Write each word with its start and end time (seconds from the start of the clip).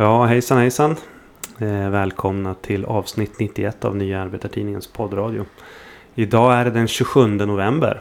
Ja, 0.00 0.26
hejsan 0.26 0.58
hejsan. 0.58 0.96
Eh, 1.58 1.90
välkomna 1.90 2.54
till 2.54 2.84
avsnitt 2.84 3.38
91 3.38 3.84
av 3.84 3.96
Nya 3.96 4.20
Arbetartidningens 4.20 4.86
poddradio. 4.86 5.44
Idag 6.14 6.54
är 6.54 6.64
det 6.64 6.70
den 6.70 6.88
27 6.88 7.26
november. 7.26 8.00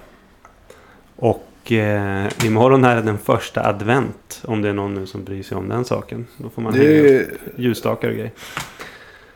Och 1.16 1.72
eh, 1.72 2.28
imorgon 2.46 2.84
är 2.86 2.96
det 2.96 3.02
den 3.02 3.18
första 3.18 3.66
advent. 3.68 4.42
Om 4.46 4.62
det 4.62 4.70
är 4.70 4.74
någon 4.74 4.94
nu 4.94 5.06
som 5.08 5.24
bryr 5.24 5.44
sig 5.44 5.58
om 5.58 5.70
den 5.70 5.86
saken. 5.86 6.28
Då 6.38 6.50
får 6.50 6.62
man 6.62 6.74
Det 6.74 6.80
hänga 6.80 7.22
upp 7.22 7.28
ljusstakar 7.56 8.08
och 8.08 8.16
grejer. 8.16 8.32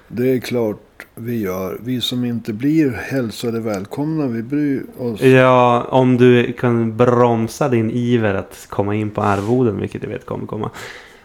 det 0.08 0.34
är 0.34 0.40
klart 0.40 1.06
vi 1.16 1.42
gör. 1.42 1.78
Vi 1.84 2.02
som 2.02 2.26
inte 2.26 2.54
blir 2.54 2.92
hälsade 2.92 3.60
välkomna, 3.60 4.28
vi 4.28 4.44
bryr 4.44 4.84
oss. 4.98 5.22
Ja, 5.22 5.84
om 5.90 6.18
du 6.18 6.54
kan 6.54 6.98
bromsa 6.98 7.70
din 7.70 7.92
iver 7.92 8.34
att 8.34 8.68
komma 8.70 8.96
in 8.96 9.10
på 9.10 9.22
arvoden, 9.22 9.80
vilket 9.80 10.04
jag 10.04 10.10
vet 10.10 10.26
kommer 10.26 10.46
komma. 10.46 10.72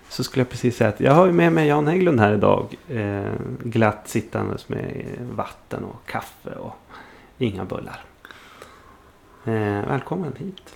Så 0.08 0.24
skulle 0.24 0.40
jag 0.40 0.48
precis 0.48 0.76
säga 0.76 0.90
att 0.90 1.00
jag 1.00 1.12
har 1.12 1.30
med 1.32 1.52
mig 1.52 1.66
Jan 1.68 1.86
Hägglund 1.86 2.20
här 2.20 2.34
idag. 2.34 2.74
Eh, 2.88 3.30
glatt 3.64 4.02
sittandes 4.08 4.68
med 4.68 5.04
vatten 5.36 5.84
och 5.84 6.06
kaffe 6.10 6.50
och 6.50 6.74
inga 7.38 7.64
bullar. 7.64 8.00
Eh, 9.44 9.88
välkommen 9.88 10.32
hit. 10.38 10.74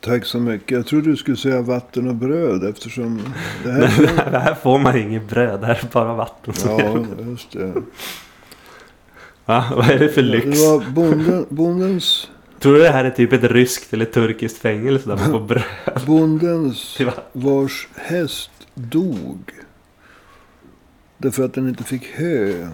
Tack 0.00 0.24
så 0.24 0.38
mycket. 0.40 0.70
Jag 0.70 0.86
trodde 0.86 1.10
du 1.10 1.16
skulle 1.16 1.36
säga 1.36 1.62
vatten 1.62 2.08
och 2.08 2.14
bröd 2.14 2.64
eftersom 2.64 3.20
det 3.64 3.70
här... 3.72 3.80
det 4.30 4.38
här 4.38 4.54
får 4.54 4.78
man 4.78 4.96
inget 4.98 5.28
bröd, 5.28 5.60
det 5.60 5.66
här 5.66 5.74
är 5.74 5.88
bara 5.92 6.14
vatten. 6.14 6.54
ja, 6.66 7.04
just 7.30 7.52
det. 7.52 7.72
Va? 9.44 9.64
Vad 9.76 9.90
är 9.90 9.98
det 9.98 10.08
för 10.08 10.22
Det 10.22 10.28
lyx? 10.28 10.46
var 10.46 10.90
bonden, 10.90 11.46
bondens, 11.48 12.30
Tror 12.58 12.74
du 12.74 12.78
det 12.78 12.90
här 12.90 13.04
är 13.04 13.10
typ 13.10 13.32
ett 13.32 13.44
ryskt 13.44 13.92
eller 13.92 14.04
turkiskt 14.04 14.58
fängelse 14.58 15.08
där 15.08 15.16
man 15.16 15.30
får 15.30 15.40
bröd 15.40 15.64
bondens 16.06 16.98
vars 17.32 17.88
häst 17.94 18.50
dog. 18.74 19.50
Därför 21.18 21.44
att 21.44 21.54
den 21.54 21.68
inte 21.68 21.84
fick 21.84 22.06
hö. 22.06 22.68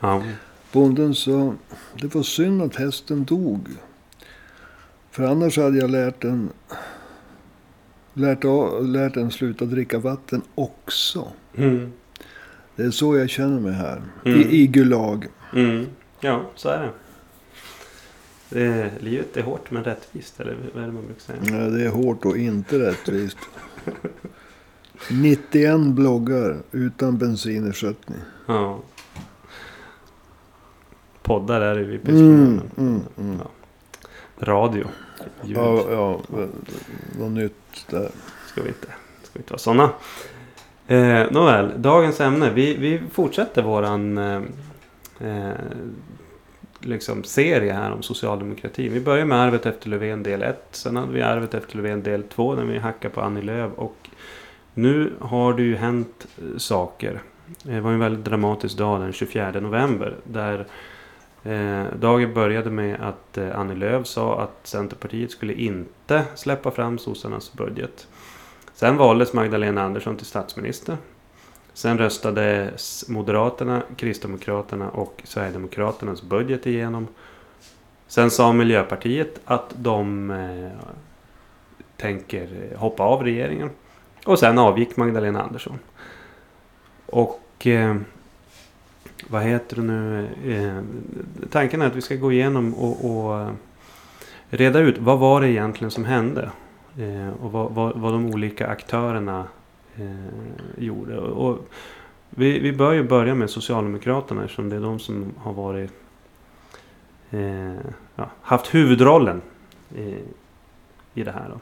Ja. 0.00 0.22
Bonden 0.72 1.14
sa, 1.14 1.54
det 2.00 2.14
var 2.14 2.22
synd 2.22 2.62
att 2.62 2.76
hästen 2.76 3.24
dog. 3.24 3.68
För 5.10 5.22
annars 5.22 5.58
hade 5.58 5.78
jag 5.78 5.90
lärt 5.90 6.22
den, 6.22 6.50
lärt, 8.14 8.44
lärt 8.82 9.14
den 9.14 9.30
sluta 9.30 9.64
dricka 9.64 9.98
vatten 9.98 10.42
också. 10.54 11.28
Mm. 11.56 11.92
Det 12.76 12.82
är 12.82 12.90
så 12.90 13.16
jag 13.16 13.30
känner 13.30 13.60
mig 13.60 13.72
här. 13.72 14.02
Mm. 14.24 14.40
I, 14.40 14.42
I 14.42 14.66
Gulag. 14.66 15.26
Mm. 15.54 15.86
Ja, 16.20 16.42
så 16.54 16.68
är 16.68 16.82
det. 16.82 16.90
Det. 18.50 18.90
Livet 19.00 19.36
är 19.36 19.42
hårt 19.42 19.70
men 19.70 19.84
rättvist, 19.84 20.40
eller 20.40 20.56
vad 20.74 20.82
är 20.82 20.86
det 20.86 20.92
man 20.92 21.06
brukar 21.06 21.20
säga? 21.20 21.38
Ja, 21.42 21.70
det 21.70 21.84
är 21.84 21.88
hårt 21.88 22.24
och 22.24 22.36
inte 22.36 22.78
rättvist. 22.78 23.38
91 25.10 25.80
bloggar 25.80 26.56
utan 26.72 27.18
bensinersättning. 27.18 28.18
Ja. 28.46 28.80
Poddar 31.22 31.60
är 31.60 31.74
det 31.74 31.84
vi 31.84 32.10
Mm, 32.10 32.60
mm, 32.76 33.00
mm. 33.18 33.38
Ja. 33.38 33.50
Radio. 34.46 34.86
Ljud 35.44 35.56
Ja, 35.56 35.84
ja, 35.90 36.20
något 37.18 37.32
nytt 37.32 37.86
där. 37.90 38.10
ska 38.46 38.62
vi 38.62 38.68
inte, 38.68 38.86
ska 39.22 39.30
vi 39.32 39.38
inte 39.38 39.52
vara 39.52 39.58
sådana. 39.58 39.90
Eh, 40.86 41.32
nåväl, 41.32 41.82
dagens 41.82 42.20
ämne. 42.20 42.50
Vi, 42.50 42.76
vi 42.76 43.02
fortsätter 43.12 43.62
våran 43.62 44.18
eh, 44.18 44.42
eh, 45.20 45.52
liksom 46.80 47.24
serie 47.24 47.72
här 47.72 47.92
om 47.92 48.02
socialdemokratin. 48.02 48.92
Vi 48.92 49.00
börjar 49.00 49.24
med 49.24 49.40
arvet 49.40 49.66
efter 49.66 49.88
Löfven 49.88 50.22
del 50.22 50.42
1. 50.42 50.68
Sen 50.70 50.96
hade 50.96 51.12
vi 51.12 51.22
arvet 51.22 51.54
efter 51.54 51.76
Löfven 51.76 52.02
del 52.02 52.22
2 52.22 52.54
när 52.54 52.64
vi 52.64 52.78
hackade 52.78 53.14
på 53.14 53.20
Annie 53.20 53.42
Lööf. 53.42 53.72
Och 53.76 54.08
nu 54.74 55.12
har 55.18 55.54
det 55.54 55.62
ju 55.62 55.76
hänt 55.76 56.26
eh, 56.38 56.56
saker. 56.56 57.20
Eh, 57.66 57.74
det 57.74 57.80
var 57.80 57.92
en 57.92 57.98
väldigt 57.98 58.24
dramatisk 58.24 58.76
dag 58.76 59.00
den 59.00 59.12
24 59.12 59.50
november. 59.50 60.16
Där 60.24 60.66
eh, 61.42 61.84
dagen 61.98 62.34
började 62.34 62.70
med 62.70 63.00
att 63.00 63.38
eh, 63.38 63.58
Annie 63.58 63.74
Lööf 63.74 64.06
sa 64.06 64.40
att 64.40 64.66
Centerpartiet 64.66 65.30
skulle 65.30 65.54
inte 65.54 66.24
släppa 66.34 66.70
fram 66.70 66.98
sossarnas 66.98 67.52
budget. 67.52 68.08
Sen 68.74 68.96
valdes 68.96 69.32
Magdalena 69.32 69.82
Andersson 69.82 70.16
till 70.16 70.26
statsminister. 70.26 70.96
Sen 71.72 71.98
röstades 71.98 73.08
Moderaterna, 73.08 73.82
Kristdemokraterna 73.96 74.90
och 74.90 75.22
Sverigedemokraternas 75.24 76.22
budget 76.22 76.66
igenom. 76.66 77.08
Sen 78.06 78.30
sa 78.30 78.52
Miljöpartiet 78.52 79.40
att 79.44 79.74
de 79.76 80.30
eh, 80.30 80.86
tänker 81.96 82.76
hoppa 82.76 83.02
av 83.02 83.22
regeringen. 83.22 83.70
Och 84.24 84.38
sen 84.38 84.58
avgick 84.58 84.96
Magdalena 84.96 85.42
Andersson. 85.42 85.78
Och 87.06 87.66
eh, 87.66 87.96
vad 89.28 89.42
heter 89.42 89.76
det 89.76 89.82
nu? 89.82 90.28
Eh, 90.46 90.82
tanken 91.50 91.82
är 91.82 91.86
att 91.86 91.96
vi 91.96 92.00
ska 92.00 92.14
gå 92.14 92.32
igenom 92.32 92.74
och, 92.74 93.04
och 93.10 93.40
eh, 93.40 93.50
reda 94.50 94.78
ut 94.78 94.98
vad 94.98 95.18
var 95.18 95.40
det 95.40 95.48
egentligen 95.48 95.90
som 95.90 96.04
hände. 96.04 96.50
Eh, 96.98 97.42
och 97.42 97.52
vad, 97.52 97.72
vad, 97.72 97.96
vad 97.96 98.12
de 98.12 98.26
olika 98.26 98.66
aktörerna 98.66 99.46
eh, 99.96 100.84
gjorde. 100.84 101.18
Och, 101.18 101.50
och 101.50 101.68
vi, 102.30 102.58
vi 102.58 102.72
bör 102.72 102.92
ju 102.92 103.02
börja 103.02 103.34
med 103.34 103.50
Socialdemokraterna 103.50 104.44
eftersom 104.44 104.68
det 104.68 104.76
är 104.76 104.80
de 104.80 104.98
som 104.98 105.32
har 105.38 105.52
varit 105.52 105.90
eh, 107.30 107.74
ja, 108.16 108.30
haft 108.42 108.74
huvudrollen 108.74 109.42
i, 109.96 110.16
i 111.14 111.24
det 111.24 111.32
här. 111.32 111.48
Då. 111.48 111.60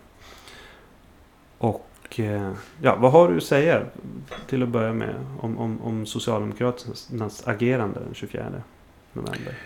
Och 1.59 2.21
eh, 2.21 2.53
ja, 2.83 2.97
vad 2.97 3.13
har 3.13 3.29
du 3.29 3.37
att 3.37 3.43
säga 3.43 3.83
till 4.47 4.63
att 4.63 4.69
börja 4.69 4.93
med 4.93 5.15
om, 5.41 5.59
om, 5.59 5.83
om 5.83 6.07
Socialdemokraternas 6.07 7.49
agerande 7.49 8.01
den 8.01 8.15
24 8.15 8.53
november? 9.13 9.59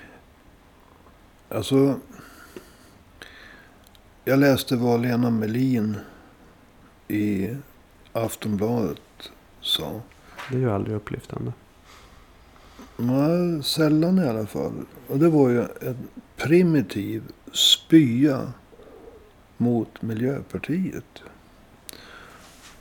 Alltså. 1.49 1.95
Jag 4.25 4.39
läste 4.39 4.77
vad 4.77 5.01
Lena 5.01 5.31
Melin 5.31 5.97
i 7.09 7.57
Aftonbladet 8.13 9.31
sa. 9.61 10.01
Det 10.51 10.57
är 10.57 10.61
ju 10.61 10.71
aldrig 10.71 10.97
upplyftande. 10.97 11.53
Nej, 12.97 13.63
sällan 13.63 14.19
i 14.19 14.29
alla 14.29 14.47
fall. 14.47 14.73
Och 15.09 15.19
det 15.19 15.29
var 15.29 15.49
ju 15.49 15.61
en 15.61 16.09
primitiv 16.37 17.23
spya 17.53 18.53
mot 19.57 20.03
Miljöpartiet. 20.03 21.23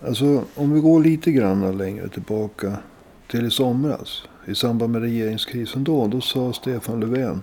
Alltså 0.05 0.43
om 0.55 0.73
vi 0.73 0.79
går 0.79 1.03
lite 1.03 1.31
grann 1.31 1.77
längre 1.77 2.09
tillbaka 2.09 2.77
till 3.27 3.45
i 3.45 3.51
somras. 3.51 4.23
I 4.45 4.55
samband 4.55 4.91
med 4.91 5.01
regeringskrisen 5.01 5.83
då. 5.83 6.07
Då 6.07 6.21
sa 6.21 6.53
Stefan 6.53 6.99
Löfven. 6.99 7.41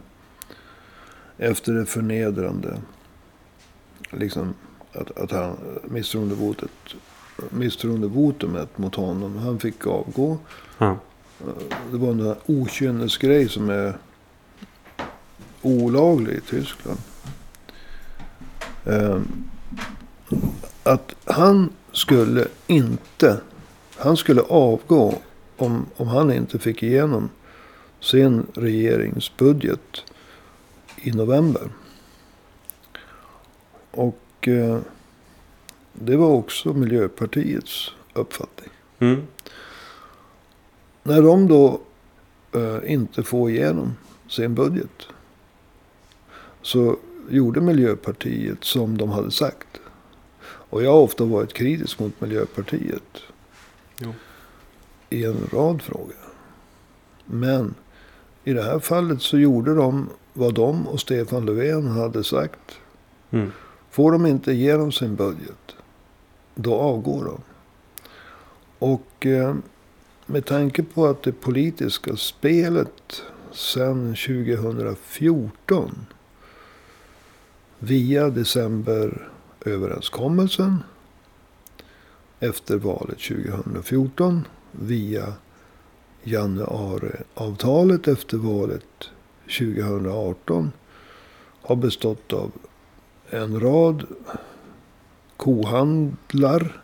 Efter 1.39 1.73
det 1.73 1.87
förnedrande. 1.87 2.77
Liksom 4.11 4.55
att, 4.93 5.19
att 5.19 5.31
han 5.31 5.57
misstroendevotet. 5.85 6.71
Misstroendevotumet 7.51 8.79
mot 8.79 8.95
honom. 8.95 9.37
Han 9.37 9.59
fick 9.59 9.87
avgå. 9.87 10.39
Ja. 10.79 10.97
Det 11.91 11.99
var 11.99 12.11
en 12.11 12.35
okynnesgrej 12.47 13.49
som 13.49 13.71
är 13.71 13.99
olaglig 15.63 16.35
i 16.37 16.41
Tyskland. 16.41 16.99
Ehm, 18.87 19.29
Att 20.83 21.15
han 21.25 21.73
skulle 21.93 22.49
inte, 22.67 23.41
han 23.97 24.17
skulle 24.17 24.41
avgå 24.43 25.15
om, 25.57 25.87
om 25.97 26.09
han 26.09 26.33
inte 26.33 26.59
fick 26.59 26.83
igenom 26.83 27.31
sin 28.01 28.47
regeringsbudget 28.55 30.05
i 30.97 31.13
november. 31.13 31.71
Och 33.91 34.49
eh, 34.49 34.79
det 36.01 36.17
var 36.17 36.29
också 36.29 36.73
Miljöpartiets 36.73 37.91
uppfattning. 38.13 38.71
Mm. 38.99 39.23
När 41.03 41.23
de 41.23 41.49
då 41.49 41.81
eh, 42.55 42.93
inte 42.93 43.23
får 43.23 43.51
igenom 43.51 43.95
sin 44.29 44.55
budget. 44.55 45.07
Så 46.63 46.97
gjorde 47.31 47.61
Miljöpartiet 47.61 48.65
som 48.65 48.99
de 48.99 49.11
hade 49.11 49.31
sagt. 49.31 49.81
Och 50.41 50.83
jag 50.83 50.93
har 50.93 51.01
ofta 51.01 51.25
varit 51.25 51.53
kritisk 51.53 51.99
mot 51.99 52.21
Miljöpartiet. 52.21 53.23
Jo. 54.01 54.15
I 55.11 55.25
en 55.25 55.49
rad 55.53 55.83
frågor. 55.83 56.17
Men 57.25 57.75
i 58.45 58.53
det 58.53 58.63
här 58.63 58.79
fallet 58.79 59.23
så 59.23 59.39
gjorde 59.39 59.75
de 59.75 60.09
vad 60.33 60.55
de 60.55 60.89
och 60.89 61.01
Stefan 61.01 61.47
Löfven 61.47 61.87
hade 61.87 62.25
sagt. 62.25 62.79
Mm. 63.31 63.53
Får 63.91 64.13
de 64.13 64.27
inte 64.27 64.53
igenom 64.53 64.93
sin 64.93 65.17
budget, 65.17 65.77
då 66.61 66.75
avgår 66.75 67.25
de. 67.25 67.41
Och 68.79 69.27
eh, 69.27 69.55
med 70.27 70.47
tanke 70.47 70.83
på 70.83 71.07
att 71.07 71.23
det 71.23 71.33
politiska 71.33 72.17
spelet 72.17 73.23
sedan 73.53 74.17
2014 74.27 76.07
via 77.79 78.31
decemberöverenskommelsen 78.31 80.83
efter 82.41 82.77
valet 82.77 83.19
2014 83.19 84.47
via 84.73 85.33
januariavtalet 86.23 88.09
efter 88.09 88.37
valet 88.37 89.11
2018 89.59 90.73
har 91.63 91.77
bestått 91.77 92.33
av 92.33 92.53
en 93.31 93.61
rad 93.61 94.07
kohandlar 95.39 96.83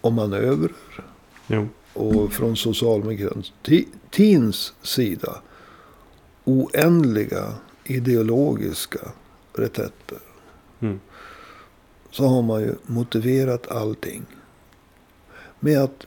och 0.00 0.12
manövrer. 0.12 0.72
Jo. 1.46 1.68
Och 1.94 2.32
från 2.32 2.56
socialdemokratins 2.56 4.74
sida 4.82 5.42
oändliga 6.44 7.54
ideologiska 7.84 9.00
reträtter. 9.52 10.18
Mm. 10.80 11.00
Så 12.10 12.26
har 12.26 12.42
man 12.42 12.60
ju 12.60 12.74
motiverat 12.86 13.70
allting. 13.70 14.26
Med 15.60 15.82
att 15.82 16.06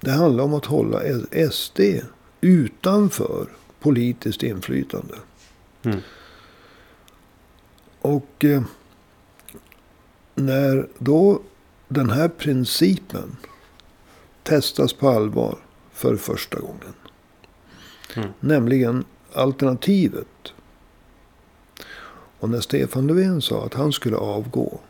det 0.00 0.10
handlar 0.10 0.44
om 0.44 0.54
att 0.54 0.64
hålla 0.64 1.00
SD 1.50 1.80
utanför 2.40 3.46
politiskt 3.80 4.42
inflytande. 4.42 5.14
Mm. 5.82 6.00
Och 8.00 8.44
eh, 8.44 8.62
när 10.40 10.88
då 10.98 11.40
den 11.88 12.10
här 12.10 12.28
principen 12.28 13.36
testas 14.42 14.92
på 14.92 15.08
allvar 15.08 15.58
för 15.92 16.16
första 16.16 16.58
gången. 16.58 16.94
Mm. 18.16 18.28
Nämligen 18.40 19.04
alternativet. 19.32 20.52
Och 22.38 22.50
när 22.50 22.60
Stefan 22.60 23.06
Löfven 23.06 23.42
sa 23.42 23.64
att 23.64 23.74
han 23.74 23.92
skulle 23.92 24.16
avgå. 24.16 24.80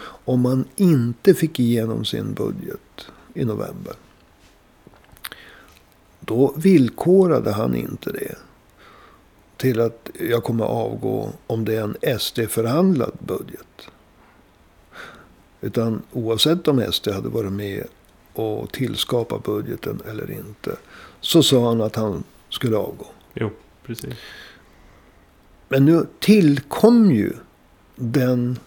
Om 0.00 0.40
man 0.40 0.64
inte 0.76 1.34
fick 1.34 1.60
igenom 1.60 2.04
sin 2.04 2.34
budget 2.34 3.06
i 3.34 3.44
november. 3.44 3.94
Då 6.20 6.54
villkorade 6.56 7.52
han 7.52 7.74
inte 7.74 8.12
det. 8.12 8.36
Till 9.56 9.80
att 9.80 10.10
jag 10.20 10.44
kommer 10.44 10.64
avgå 10.64 11.30
om 11.46 11.64
det 11.64 11.76
är 11.76 11.82
en 11.82 12.18
SD-förhandlad 12.18 13.12
budget. 13.26 13.88
Utan 15.60 16.02
oavsett 16.12 16.68
om 16.68 16.92
SD 16.92 17.08
hade 17.08 17.28
varit 17.28 17.52
med 17.52 17.84
och 18.32 18.72
tillskapa 18.72 19.38
budgeten 19.38 20.02
eller 20.08 20.30
inte. 20.30 20.76
Så 21.20 21.42
sa 21.42 21.68
han 21.68 21.80
att 21.80 21.96
han 21.96 22.24
skulle 22.48 22.76
avgå. 22.76 23.06
Jo, 23.34 23.50
precis. 23.86 24.14
Men 25.68 25.84
nu 25.84 26.06
tillkom 26.18 27.10
ju 27.10 27.32
den 27.96 28.58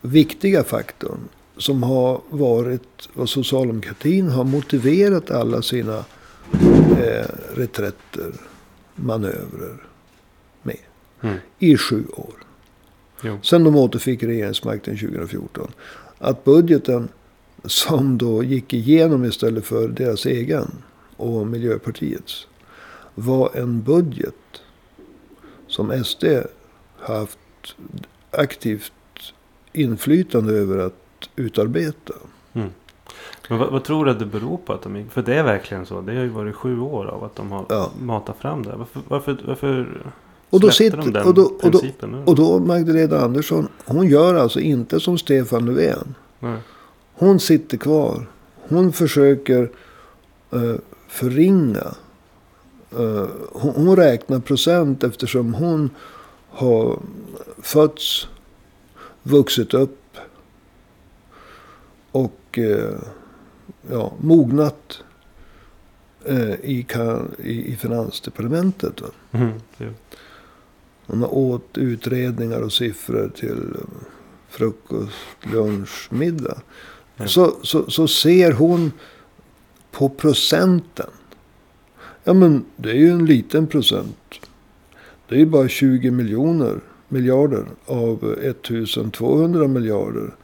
viktiga 0.00 0.64
faktorn. 0.64 1.18
Som 1.56 1.82
har 1.82 2.20
varit 2.30 3.08
vad 3.14 3.28
socialdemokratin 3.28 4.28
har 4.28 4.44
motiverat 4.44 5.30
alla 5.30 5.62
sina 5.62 6.04
eh, 6.98 7.26
reträtter, 7.54 8.32
manövrer 8.94 9.76
med. 10.62 10.76
Mm. 11.20 11.36
I 11.58 11.76
sju 11.76 12.04
år. 12.16 12.34
Jo. 13.22 13.38
Sen 13.42 13.64
de 13.64 13.76
återfick 13.76 14.22
regeringsmakten 14.22 14.98
2014. 14.98 15.72
Att 16.22 16.44
budgeten 16.44 17.08
som 17.64 18.18
då 18.18 18.42
gick 18.44 18.72
igenom 18.74 19.24
istället 19.24 19.64
för 19.64 19.88
deras 19.88 20.26
egen 20.26 20.70
och 21.16 21.46
Miljöpartiets. 21.46 22.46
Var 23.14 23.50
en 23.54 23.82
budget 23.82 24.34
som 25.66 26.04
SD 26.04 26.24
haft 26.98 27.38
aktivt 28.30 28.92
inflytande 29.72 30.52
över 30.52 30.78
att 30.78 31.28
utarbeta. 31.36 32.14
Mm. 32.52 32.68
Men 33.48 33.58
vad, 33.58 33.72
vad 33.72 33.84
tror 33.84 34.04
du 34.04 34.10
att 34.10 34.18
det 34.18 34.26
beror 34.26 34.56
på 34.56 34.72
att 34.72 34.82
de 34.82 34.96
gick? 34.96 35.10
För 35.12 35.22
det 35.22 35.34
är 35.34 35.42
verkligen 35.42 35.86
så. 35.86 36.00
Det 36.00 36.14
har 36.14 36.22
ju 36.22 36.28
varit 36.28 36.54
sju 36.56 36.80
år 36.80 37.04
av 37.06 37.24
att 37.24 37.36
de 37.36 37.52
har 37.52 37.66
Ja. 37.68 37.90
matat 38.00 38.36
fram 38.38 38.62
det. 38.62 38.76
Varför, 38.76 39.00
varför, 39.08 39.38
varför 39.46 40.02
Och 40.50 40.60
då 40.60 40.70
sitter- 40.70 40.96
de 40.96 41.12
den 41.12 41.26
och 41.26 41.34
då- 41.34 41.52
och 41.62 41.70
då-? 41.70 41.80
Och 42.26 42.34
då 42.34 42.58
Magdalena 42.58 43.18
Andersson, 43.20 43.68
hon 43.84 44.08
gör 44.08 44.34
alltså 44.34 44.60
inte 44.60 45.00
som 45.00 45.18
Stefan 45.18 45.64
Löfven. 45.66 46.14
Nej. 46.40 46.58
Hon 47.14 47.40
sitter 47.40 47.76
kvar. 47.78 48.26
Hon 48.68 48.92
försöker 48.92 49.70
eh, 50.52 50.74
förringa. 51.08 51.94
Eh, 52.98 53.26
hon, 53.52 53.74
hon 53.86 53.96
räknar 53.96 54.40
procent 54.40 55.04
eftersom 55.04 55.54
hon 55.54 55.90
har 56.50 56.98
fötts, 57.62 58.28
vuxit 59.22 59.74
upp 59.74 59.96
och 62.12 62.58
eh, 62.58 62.94
ja, 63.90 64.12
mognat 64.20 64.98
i, 66.62 66.86
i, 67.38 67.72
i 67.72 67.76
finansdepartementet. 67.76 69.02
Mm. 69.32 69.52
Har 71.10 71.34
åt 71.34 71.78
utredningar 71.78 72.60
och 72.60 72.72
siffror 72.72 73.32
till 73.36 73.76
frukost, 74.48 75.16
lunch, 75.52 76.08
middag. 76.10 76.62
Ja. 77.16 77.28
Så, 77.28 77.56
så, 77.62 77.90
så 77.90 78.08
ser 78.08 78.52
hon 78.52 78.92
på 79.90 80.08
procenten. 80.08 81.10
Ja 82.24 82.34
men 82.34 82.64
det 82.76 82.90
är 82.90 82.94
ju 82.94 83.10
en 83.10 83.26
liten 83.26 83.66
procent. 83.66 84.40
Det 85.28 85.34
är 85.34 85.38
ju 85.38 85.46
bara 85.46 85.68
20 85.68 86.10
miljoner 86.10 86.80
miljarder 87.08 87.66
av 87.86 88.36
1200 88.42 89.68
miljarder. 89.68 90.34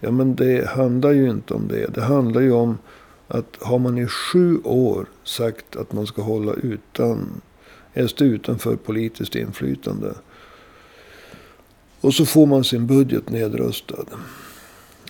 Ja 0.00 0.10
men 0.10 0.34
det 0.34 0.68
handlar 0.68 1.12
ju 1.12 1.30
inte 1.30 1.54
om 1.54 1.68
det. 1.68 1.94
Det 1.94 2.02
handlar 2.02 2.40
ju 2.40 2.52
om 2.52 2.78
att 3.28 3.56
har 3.60 3.78
man 3.78 3.98
i 3.98 4.06
sju 4.06 4.58
år 4.64 5.06
sagt 5.24 5.76
att 5.76 5.92
man 5.92 6.06
ska 6.06 6.22
hålla 6.22 6.52
utan 6.52 7.40
Helst 7.92 8.22
utanför 8.22 8.76
politiskt 8.76 9.34
inflytande. 9.34 10.14
Och 12.00 12.14
så 12.14 12.26
får 12.26 12.46
man 12.46 12.64
sin 12.64 12.86
budget 12.86 13.30
nedröstad. 13.30 14.06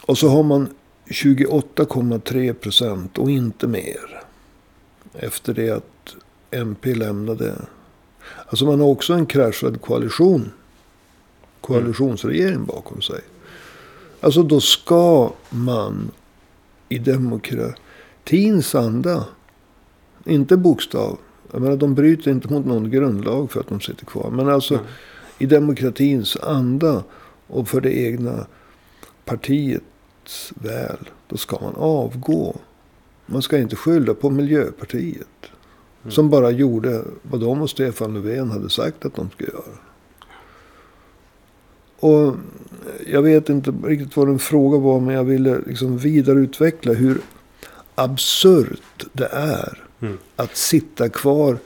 Och 0.03 0.19
så 0.19 0.29
har 0.29 0.43
man 0.43 0.69
28,3 1.07 2.53
procent 2.53 3.19
och 3.19 3.31
inte 3.31 3.67
mer. 3.67 4.23
Efter 5.15 5.55
det 5.55 5.71
att 5.71 6.17
MP 6.51 6.95
lämnade. 6.95 7.55
Alltså 8.47 8.65
man 8.65 8.81
har 8.81 8.87
också 8.87 9.13
en 9.13 9.27
kraschad 9.27 9.81
koalition. 9.81 10.51
Koalitionsregering 11.61 12.65
bakom 12.65 13.03
sig. 13.03 13.21
Alltså 14.21 14.43
då 14.43 14.61
ska 14.61 15.33
man 15.51 16.11
i 16.89 16.99
demokratins 16.99 18.75
anda. 18.75 19.25
Inte 20.25 20.57
bokstav. 20.57 21.19
Jag 21.53 21.63
menar 21.63 21.77
de 21.77 21.95
bryter 21.95 22.31
inte 22.31 22.53
mot 22.53 22.67
någon 22.67 22.91
grundlag 22.91 23.51
för 23.51 23.61
att 23.61 23.69
de 23.69 23.81
sitter 23.81 24.07
kvar. 24.07 24.31
Men 24.31 24.49
alltså 24.49 24.75
Nej. 24.75 24.85
i 25.39 25.47
demokratins 25.47 26.37
anda 26.37 27.05
och 27.47 27.69
för 27.69 27.81
det 27.81 27.99
egna 27.99 28.47
partiets 29.25 30.53
väl. 30.55 31.09
Då 31.29 31.37
ska 31.37 31.59
man 31.61 31.75
avgå. 31.77 32.57
Man 33.27 33.43
ska 33.43 33.59
inte 33.59 33.77
skylla 33.77 34.15
på 34.15 34.31
Miljöpartiet. 34.31 35.29
Mm. 36.03 36.13
Som 36.13 36.31
bara 36.31 36.51
gjorde 36.51 37.05
vad 37.23 37.41
de 37.41 37.63
och 37.63 37.71
Stefan 37.71 38.15
Löfven 38.15 38.51
hade 38.51 38.71
sagt 38.71 39.05
att 39.05 39.15
de 39.15 39.31
skulle 39.31 39.51
göra. 39.51 39.79
Och 41.99 42.37
jag 43.07 43.23
vet 43.23 43.49
inte 43.49 43.71
riktigt 43.71 44.17
vad 44.17 44.27
den 44.27 44.39
fråga 44.39 44.79
var. 44.79 45.01
Men 45.01 45.15
jag 45.15 45.25
ville 45.25 45.59
liksom 45.67 45.99
vidareutveckla 45.99 46.93
hur 46.93 47.21
absurt 47.95 49.07
det 49.13 49.29
är. 49.33 49.79
Mm. 50.03 50.19
Att 50.37 50.57
sitta 50.57 51.09
kvar 51.09 51.59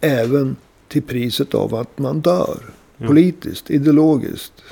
även 0.00 0.56
till 0.88 1.02
priset 1.02 1.54
av 1.54 1.74
att 1.74 1.98
man 1.98 2.20
dör. 2.20 2.58
Ja. 2.96 3.06
Politiskt, 3.06 3.70
ideologiskt. 3.70 4.64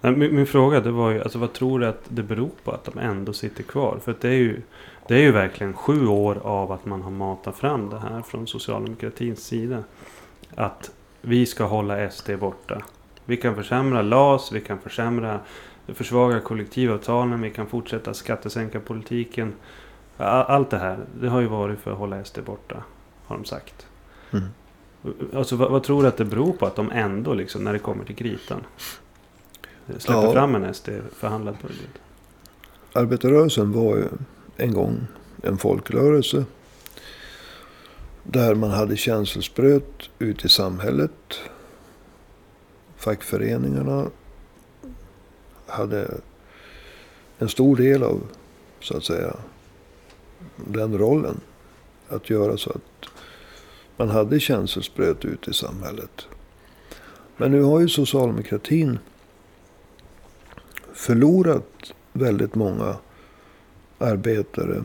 Min, 0.00 0.34
min 0.34 0.46
fråga 0.46 0.80
det 0.80 0.90
var 0.90 1.10
ju, 1.10 1.22
alltså 1.22 1.38
vad 1.38 1.52
tror 1.52 1.80
du 1.80 1.86
att 1.86 2.04
det 2.08 2.22
beror 2.22 2.50
på 2.64 2.70
att 2.70 2.84
de 2.84 2.98
ändå 2.98 3.32
sitter 3.32 3.62
kvar? 3.62 3.98
För 4.04 4.16
det 4.20 4.28
är 4.28 4.32
ju, 4.32 4.60
det 5.08 5.14
är 5.14 5.20
ju 5.20 5.32
verkligen 5.32 5.74
sju 5.74 6.06
år 6.06 6.38
av 6.42 6.72
att 6.72 6.86
man 6.86 7.02
har 7.02 7.10
matat 7.10 7.56
fram 7.56 7.90
det 7.90 7.98
här 7.98 8.22
från 8.22 8.46
socialdemokratins 8.46 9.44
sida. 9.44 9.84
Att 10.54 10.90
vi 11.20 11.46
ska 11.46 11.64
hålla 11.64 12.10
SD 12.10 12.30
borta. 12.40 12.82
Vi 13.24 13.36
kan 13.36 13.54
försämra 13.54 14.02
LAS, 14.02 14.52
vi 14.52 14.60
kan 14.60 14.78
försämra, 14.78 15.40
försvaga 15.86 16.40
kollektivavtalen, 16.40 17.42
vi 17.42 17.50
kan 17.50 17.66
fortsätta 17.66 18.14
skattesänka 18.14 18.80
politiken. 18.80 19.52
Allt 20.16 20.70
det 20.70 20.78
här, 20.78 20.98
det 21.20 21.28
har 21.28 21.40
ju 21.40 21.46
varit 21.46 21.78
för 21.78 21.92
att 21.92 21.98
hålla 21.98 22.24
SD 22.24 22.38
borta, 22.46 22.82
har 23.26 23.36
de 23.36 23.44
sagt. 23.44 23.86
Mm. 24.30 24.44
Alltså 25.34 25.56
vad, 25.56 25.70
vad 25.70 25.82
tror 25.82 26.02
du 26.02 26.08
att 26.08 26.16
det 26.16 26.24
beror 26.24 26.52
på 26.52 26.66
att 26.66 26.76
de 26.76 26.90
ändå, 26.90 27.34
liksom, 27.34 27.64
när 27.64 27.72
det 27.72 27.78
kommer 27.78 28.04
till 28.04 28.16
kritan, 28.16 28.60
släpper 29.98 30.22
Ja. 30.22 30.32
fram 30.32 30.54
en 30.54 30.74
SD-förhandlad 30.74 31.56
budget? 31.62 31.90
Arbetarrörelsen 32.92 33.72
var 33.72 33.96
ju 33.96 34.04
en 34.56 34.72
gång 34.72 35.06
en 35.42 35.58
folkrörelse. 35.58 36.44
Där 38.22 38.54
man 38.54 38.70
hade 38.70 38.96
känselspröt 38.96 40.10
ute 40.18 40.46
i 40.46 40.48
samhället. 40.48 41.40
Fackföreningarna 42.96 44.06
hade 45.66 46.10
en 47.38 47.48
stor 47.48 47.76
del 47.76 48.02
av 48.02 48.20
så 48.80 48.96
att 48.96 49.04
säga, 49.04 49.36
den 50.56 50.98
rollen. 50.98 51.40
Att 52.08 52.30
göra 52.30 52.56
så 52.56 52.70
att 52.70 53.08
man 53.96 54.10
hade 54.10 54.40
känselspröt 54.40 55.24
ute 55.24 55.50
i 55.50 55.54
samhället. 55.54 56.26
Men 57.36 57.50
nu 57.50 57.62
har 57.62 57.80
ju 57.80 57.88
socialdemokratin 57.88 58.98
förlorat 60.92 61.92
väldigt 62.12 62.54
många 62.54 62.96
arbetare 63.98 64.82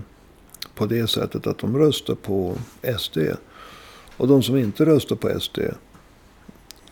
på 0.75 0.85
det 0.85 1.07
sättet 1.07 1.47
att 1.47 1.57
de 1.57 1.77
röstar 1.77 2.15
på 2.15 2.55
SD. 2.99 3.17
Och 4.17 4.27
de 4.27 4.43
som 4.43 4.57
inte 4.57 4.85
röstar 4.85 5.15
på 5.15 5.39
SD, 5.39 5.59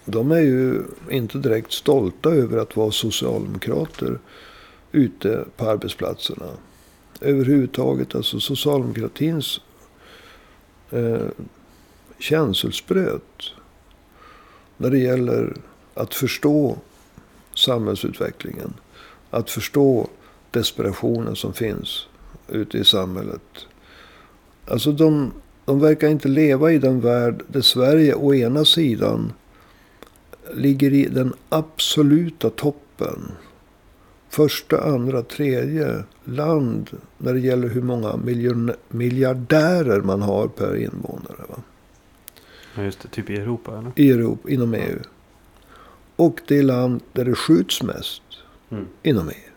de 0.06 0.32
är 0.32 0.42
ju 0.42 0.84
inte 1.10 1.38
direkt 1.38 1.72
stolta 1.72 2.30
över 2.30 2.58
att 2.58 2.76
vara 2.76 2.92
socialdemokrater 2.92 4.20
ute 4.92 5.46
på 5.58 5.70
arbetsplatserna. 5.70 6.46
Överhuvudtaget, 7.22 8.16
alltså 8.16 8.40
socialdemokratins 8.40 9.62
eh, 10.92 11.28
känselspröt 12.20 13.54
när 14.78 14.90
det 14.90 15.00
gäller 15.00 15.54
att 15.94 16.14
förstå 16.14 16.78
samhällsutvecklingen. 17.56 18.74
Att 19.30 19.50
förstå 19.50 20.08
desperationen 20.52 21.36
som 21.36 21.54
finns 21.54 22.08
ute 22.48 22.78
i 22.78 22.84
samhället. 22.84 23.68
Alltså 24.66 24.92
de, 24.92 25.32
de 25.66 25.80
verkar 25.80 26.08
inte 26.08 26.28
leva 26.28 26.72
i 26.72 26.78
den 26.78 27.02
värld 27.02 27.44
där 27.48 27.62
Sverige 27.62 28.14
å 28.14 28.34
ena 28.34 28.66
sidan 28.66 29.34
ligger 30.54 30.94
i 30.94 31.06
den 31.06 31.34
absoluta 31.50 32.50
toppen. 32.50 33.32
Första, 34.38 34.82
andra, 34.82 35.22
tredje 35.22 36.04
land 36.24 36.90
när 37.18 37.34
det 37.34 37.40
gäller 37.40 37.68
hur 37.68 37.82
många 37.82 38.20
miljardärer 38.90 40.02
man 40.02 40.22
har 40.22 40.48
per 40.48 40.76
invånare. 40.76 41.42
Va? 41.50 41.56
Ja, 42.76 42.84
just 42.84 43.00
det. 43.02 43.08
Typ 43.08 43.30
i 43.30 43.36
Europa 43.36 43.78
eller? 43.78 43.92
I 43.96 44.12
Europa, 44.12 44.50
inom 44.50 44.74
EU. 44.74 45.00
Och 46.16 46.42
det 46.48 46.62
land 46.62 47.02
där 47.14 47.26
det 47.26 47.36
skjuts 47.36 47.84
mest 47.84 48.22
mm. 48.70 48.86
inom 49.04 49.30
EU. 49.30 49.54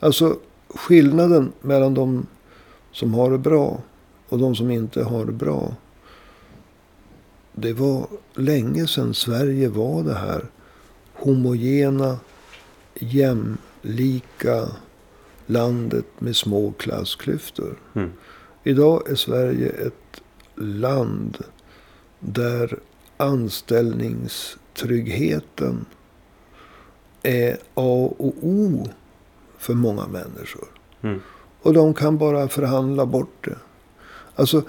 Alltså 0.00 0.38
skillnaden 0.68 1.52
mellan 1.60 1.94
de 1.94 2.26
som 2.92 3.14
har 3.14 3.30
det 3.30 3.38
bra 3.38 3.82
och 4.28 4.38
de 4.38 4.56
som 4.56 4.70
inte 4.70 5.04
har 5.04 5.24
det 5.24 5.32
bra. 5.32 5.74
Det 7.52 7.72
var 7.72 8.06
länge 8.34 8.86
sedan 8.86 9.14
Sverige 9.14 9.68
var 9.68 10.02
det 10.02 10.14
här 10.14 10.44
homogena, 11.12 12.18
jämlika 12.94 13.71
landet 15.46 16.06
med 16.18 16.36
små 16.36 16.72
klassklyftor. 16.72 17.78
Mm. 17.94 18.10
Idag 18.64 19.10
är 19.10 19.14
Sverige 19.14 19.68
ett 19.68 20.22
land 20.54 21.44
där 22.18 22.78
anställningstryggheten 23.16 25.86
är 27.22 27.58
A 27.74 28.14
och 28.18 28.34
O 28.40 28.88
för 29.58 29.74
många 29.74 30.06
människor. 30.06 30.68
Mm. 31.00 31.20
Och 31.62 31.74
de 31.74 31.94
kan 31.94 32.18
bara 32.18 32.48
förhandla 32.48 33.06
bort 33.06 33.44
det. 33.44 33.58
Alltså, 34.34 34.62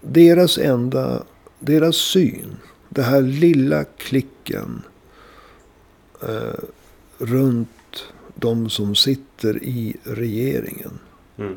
deras 0.00 0.58
enda, 0.58 1.22
deras 1.58 1.96
syn, 1.96 2.56
det 2.88 3.02
här 3.02 3.22
lilla 3.22 3.84
klicken 3.84 4.82
eh, 6.22 6.54
runt 7.18 7.68
de 8.34 8.70
som 8.70 8.94
sitter 8.94 9.64
i 9.64 9.96
regeringen. 10.02 10.98
Mm. 11.36 11.56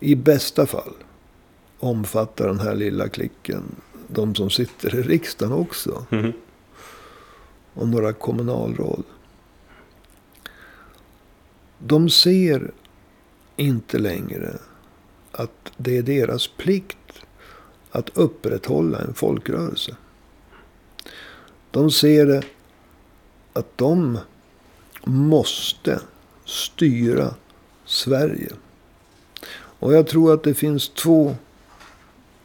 I 0.00 0.14
bästa 0.14 0.66
fall 0.66 0.94
omfattar 1.78 2.46
den 2.48 2.60
här 2.60 2.74
lilla 2.74 3.08
klicken 3.08 3.62
de 4.08 4.34
som 4.34 4.50
sitter 4.50 4.94
i 4.94 5.02
riksdagen 5.02 5.52
också. 5.52 6.06
Mm. 6.10 6.32
Och 7.74 7.88
några 7.88 8.12
kommunalråd. 8.12 9.04
De 11.78 12.10
ser 12.10 12.70
inte 13.56 13.98
längre 13.98 14.58
att 15.32 15.72
det 15.76 15.96
är 15.96 16.02
deras 16.02 16.46
plikt 16.48 16.98
att 17.90 18.10
upprätthålla 18.14 18.98
en 18.98 19.14
folkrörelse. 19.14 19.96
De 21.70 21.90
ser 21.90 22.26
det 22.26 22.42
att 23.52 23.78
de 23.78 24.18
måste 25.06 26.00
styra 26.44 27.34
Sverige. 27.84 28.52
Och 29.78 29.94
jag 29.94 30.06
tror 30.06 30.34
att 30.34 30.42
det 30.42 30.54
finns 30.54 30.88
två 30.88 31.36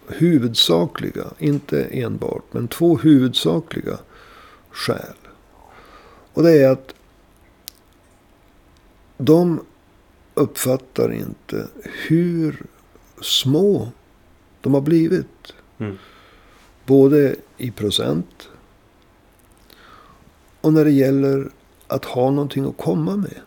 huvudsakliga, 0.07 1.25
inte 1.39 1.83
enbart, 1.83 2.43
men 2.51 2.67
två 2.67 2.97
huvudsakliga 2.97 3.99
skäl. 4.69 5.15
Och 6.33 6.43
det 6.43 6.51
är 6.51 6.69
att 6.69 6.93
de 9.17 9.65
uppfattar 10.33 11.13
inte 11.13 11.67
hur 11.83 12.65
små 13.21 13.91
de 14.61 14.73
har 14.73 14.81
blivit. 14.81 15.53
Mm. 15.77 15.97
Både 16.85 17.35
i 17.57 17.71
procent 17.71 18.49
och 20.61 20.73
när 20.73 20.85
det 20.85 20.91
gäller 20.91 21.49
att 21.91 22.05
ha 22.05 22.31
någonting 22.31 22.65
att 22.65 22.77
komma 22.77 23.15
med. 23.15 23.39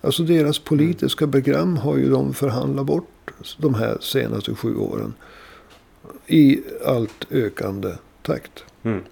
Alltså 0.00 0.22
deras 0.22 0.58
politiska 0.58 1.28
program 1.28 1.76
har 1.76 1.96
ju 1.96 2.10
de 2.10 2.34
förhandlat 2.34 2.86
bort 2.86 3.30
de 3.58 3.74
här 3.74 3.98
senaste 4.00 4.54
sju 4.54 4.76
åren 4.76 5.14
i 6.26 6.60
allt 6.86 7.26
ökande 7.30 7.94
takt. 8.22 8.64
Mm. 8.82 9.02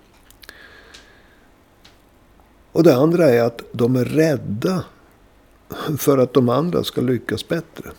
Och 2.73 2.83
det 2.83 2.97
andra 2.97 3.25
är 3.25 3.43
att 3.43 3.63
de 3.73 3.97
är 3.97 4.05
rädda 4.05 4.85
för 5.99 6.19
att 6.19 6.35
de 6.35 6.49
andra 6.49 6.85
ska 6.85 7.01
lyckas 7.01 7.49
bättre. 7.49 7.91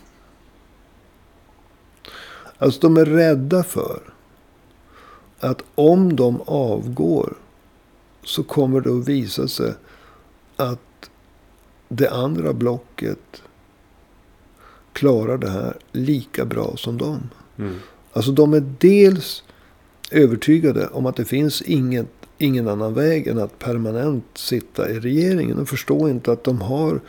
Alltså 2.57 2.79
de 2.79 2.97
är 2.97 3.05
rädda 3.05 3.63
för 3.63 4.01
att 5.39 5.61
om 5.75 6.15
de 6.15 6.41
avgår 6.45 7.33
så 8.23 8.43
kommer 8.43 8.81
det 8.81 8.89
att 8.89 9.07
visa 9.07 9.47
sig 9.47 9.73
att 10.61 11.09
det 11.89 12.09
andra 12.09 12.53
blocket 12.53 13.43
klarar 14.93 15.37
det 15.37 15.49
här 15.49 15.77
lika 15.91 16.45
bra 16.45 16.73
som 16.77 16.97
dem. 16.97 17.29
Mm. 17.57 17.75
Alltså 18.13 18.31
de 18.31 18.53
är 18.53 18.73
dels 18.79 19.43
övertygade 20.11 20.87
om 20.87 21.05
att 21.05 21.15
det 21.15 21.25
finns 21.25 21.61
inget, 21.61 22.07
ingen 22.37 22.67
annan 22.67 22.93
väg 22.93 23.27
än 23.27 23.39
att 23.39 23.59
permanent 23.59 24.25
sitta 24.33 24.89
i 24.89 24.99
regeringen. 24.99 25.59
Och 25.59 25.69
förstår 25.69 26.09
inte 26.09 26.31
att 26.31 26.43
de 26.43 26.61
har, 26.61 26.99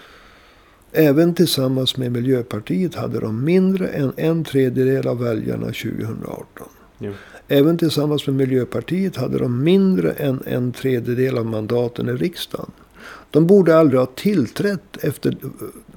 även 0.92 1.34
tillsammans 1.34 1.96
med 1.96 2.12
Miljöpartiet, 2.12 2.94
hade 2.94 3.20
de 3.20 3.44
mindre 3.44 3.88
än 3.88 4.12
en 4.16 4.44
tredjedel 4.44 5.08
av 5.08 5.18
väljarna 5.18 5.66
2018. 5.66 6.68
Jo. 6.98 7.12
Även 7.48 7.78
tillsammans 7.78 8.26
med 8.26 8.36
Miljöpartiet 8.36 9.16
hade 9.16 9.38
de 9.38 9.64
mindre 9.64 10.12
än 10.12 10.42
en 10.46 10.72
tredjedel 10.72 11.38
av 11.38 11.46
mandaten 11.46 12.08
i 12.08 12.12
riksdagen. 12.12 12.70
De 13.30 13.46
borde 13.46 13.78
aldrig 13.78 14.00
ha 14.00 14.06
tillträtt 14.06 14.96
efter, 15.04 15.36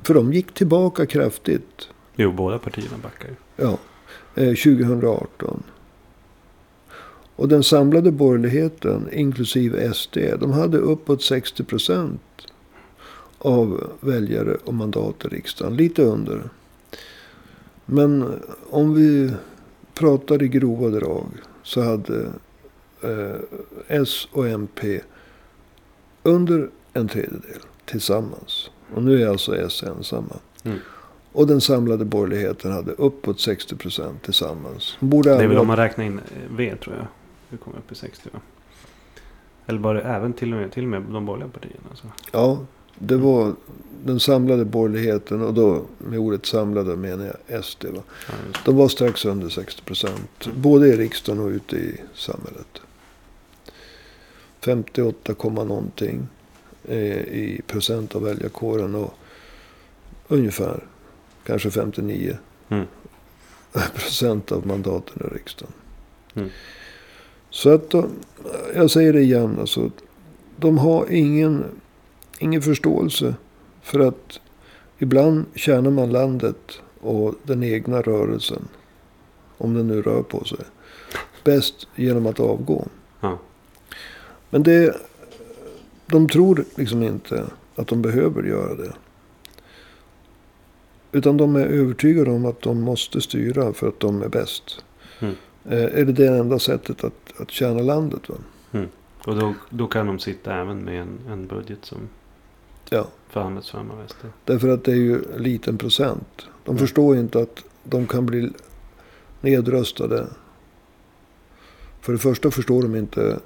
för 0.04 0.14
de 0.14 0.34
gick 0.34 0.54
tillbaka 0.54 1.06
kraftigt. 1.06 1.90
Jo, 2.16 2.32
båda 2.32 2.60
partierna 2.60 2.98
backar 3.04 3.28
ju. 3.28 3.36
Ja. 3.56 3.78
2018. 4.36 5.28
Eh, 5.42 5.72
och 7.36 7.48
den 7.48 7.64
samlade 7.64 8.12
borgerligheten, 8.12 9.10
inklusive 9.12 9.94
SD, 9.94 10.18
de 10.40 10.52
hade 10.52 10.78
uppåt 10.78 11.24
60 11.24 11.64
procent 11.64 12.22
av 13.38 13.90
väljare 14.00 14.58
och 14.64 14.74
mandat 14.74 15.26
i 15.26 15.28
riksdagen. 15.28 15.76
Lite 15.78 16.04
under. 16.04 16.50
Men 17.86 18.40
om 18.70 18.94
vi 18.94 19.32
pratar 19.94 20.44
i 20.44 20.48
grova 20.48 20.90
drag 20.90 21.28
så 21.64 21.82
hade 21.82 22.26
eh, 23.02 23.36
S 23.88 24.28
och 24.32 24.48
MP 24.48 25.02
under 26.24 26.70
en 26.96 27.08
tredjedel 27.08 27.62
tillsammans. 27.86 28.70
Och 28.94 29.04
nu 29.04 29.24
är 29.24 29.28
alltså 29.28 29.56
S 29.56 29.84
ensamma. 29.84 30.36
Mm. 30.64 30.80
Och 31.32 31.48
den 31.48 31.62
samlade 31.62 32.06
borgerligheten 32.06 32.72
hade 32.72 32.92
uppåt 32.92 33.40
60 33.40 33.76
procent 33.76 34.24
tillsammans. 34.24 34.98
Borde 35.00 35.30
det 35.30 35.44
är 35.44 35.48
väl 35.48 35.58
om 35.58 35.68
man 35.68 35.78
räknar 35.78 36.06
in 36.06 36.22
V 36.58 36.76
tror 36.84 36.96
jag. 36.96 37.08
Vi 37.50 37.58
kommer 37.58 37.78
upp 37.78 37.92
i 37.92 37.96
60 37.96 38.30
va? 38.34 38.40
Eller 39.66 39.80
bara 39.80 40.02
även 40.02 40.34
till 40.34 40.54
och 40.54 40.60
med, 40.60 40.72
till 40.72 40.84
och 40.84 40.90
med 40.90 41.02
de 41.02 41.26
borgerliga 41.26 41.50
partierna? 41.50 41.84
Alltså. 41.90 42.08
Ja, 42.32 42.60
det 43.00 43.18
var 43.18 43.54
den 44.04 44.20
samlade 44.20 44.66
borgerligheten. 44.66 45.42
Och 45.42 45.54
då 45.54 45.82
med 45.98 46.20
ordet 46.20 46.46
samlade 46.46 46.96
menar 46.96 47.36
jag 47.48 47.66
SD. 47.66 47.86
Va? 47.86 48.02
Ja, 48.28 48.34
de 48.66 48.76
var 48.76 48.88
strax 48.88 49.26
under 49.26 49.50
60 49.50 49.82
procent. 49.82 50.46
Mm. 50.46 50.62
Både 50.62 50.88
i 50.88 50.98
riksdagen 50.98 51.42
och 51.44 51.50
ute 51.50 51.76
i 51.76 52.02
samhället. 52.14 52.82
58, 54.62 55.34
någonting 55.44 56.18
eh, 56.18 56.26
i 56.94 57.62
procent 57.68 58.16
av 58.16 58.24
väljarkåren. 58.24 58.96
Och 58.96 59.14
ungefär 60.28 60.84
kanske 61.44 61.72
59 61.72 62.38
Mm. 62.70 62.86
procent 63.94 64.52
av 64.52 64.68
mandaten 64.68 65.28
i 65.32 65.36
riksdagen. 65.36 65.74
Mm. 66.36 66.50
Så 67.50 67.70
att 67.74 67.90
de, 67.90 68.10
jag 68.76 68.92
säger 68.92 69.14
det 69.14 69.22
igen, 69.22 69.58
alltså, 69.60 69.92
de 70.58 70.78
har 70.78 71.12
ingen, 71.12 71.64
ingen 72.40 72.62
förståelse 72.62 73.36
för 73.82 74.00
att 74.00 74.40
ibland 74.98 75.46
tjänar 75.56 75.92
man 75.92 76.12
landet 76.12 76.80
och 77.00 77.36
den 77.44 77.64
egna 77.64 78.02
rörelsen, 78.02 78.68
om 79.58 79.74
den 79.74 79.88
nu 79.88 80.02
rör 80.02 80.22
på 80.22 80.44
sig, 80.44 80.60
bäst 81.44 81.88
genom 81.96 82.26
att 82.26 82.40
avgå. 82.40 82.88
Ja. 83.22 83.40
Men 84.50 84.64
det, 84.64 84.96
de 86.08 86.30
tror 86.30 86.66
liksom 86.76 87.04
inte 87.04 87.46
att 87.76 87.88
de 87.88 88.02
behöver 88.02 88.44
göra 88.44 88.76
det. 88.76 88.94
Utan 91.12 91.38
de 91.38 91.56
är 91.56 91.66
övertygade 91.66 92.32
om 92.32 92.46
att 92.46 92.62
de 92.62 92.82
måste 92.82 93.22
styra 93.22 93.74
för 93.74 93.88
att 93.88 94.00
de 94.00 94.22
är 94.22 94.30
bäst. 94.30 94.84
Mm. 95.20 95.36
Eh, 95.66 95.84
är 96.00 96.06
det 96.06 96.12
det 96.14 96.28
enda 96.28 96.60
sättet 96.60 97.04
att, 97.04 97.34
att 97.42 97.52
tjäna 97.52 97.80
landet? 97.82 98.30
Va? 98.30 98.36
Och 99.28 99.36
då, 99.36 99.54
då 99.70 99.88
kan 99.88 100.08
de 100.08 100.20
sitta 100.20 100.56
även 100.56 100.80
med 100.84 101.02
en, 101.02 101.20
en 101.30 101.48
budget 101.48 101.86
som 101.86 101.98
Ja, 102.90 103.08
förhandlats 103.30 103.72
fram 103.72 103.92
av 103.92 104.08
SD. 104.08 104.26
därför 104.46 104.70
att 104.70 104.84
det 104.84 104.92
är 104.92 104.96
ju 104.96 105.38
liten 105.38 105.78
procent. 105.78 106.48
De 106.66 106.72
Mm. 106.72 106.80
förstår 106.80 107.18
inte 107.18 107.40
att 107.40 107.64
de 107.84 108.08
kan 108.08 108.26
bli 108.26 108.52
nedröstade. 109.42 110.28
För 112.02 112.14
det 112.14 112.20
första 112.20 112.52
förstår 112.52 112.82
de 112.82 112.96
inte 112.96 113.40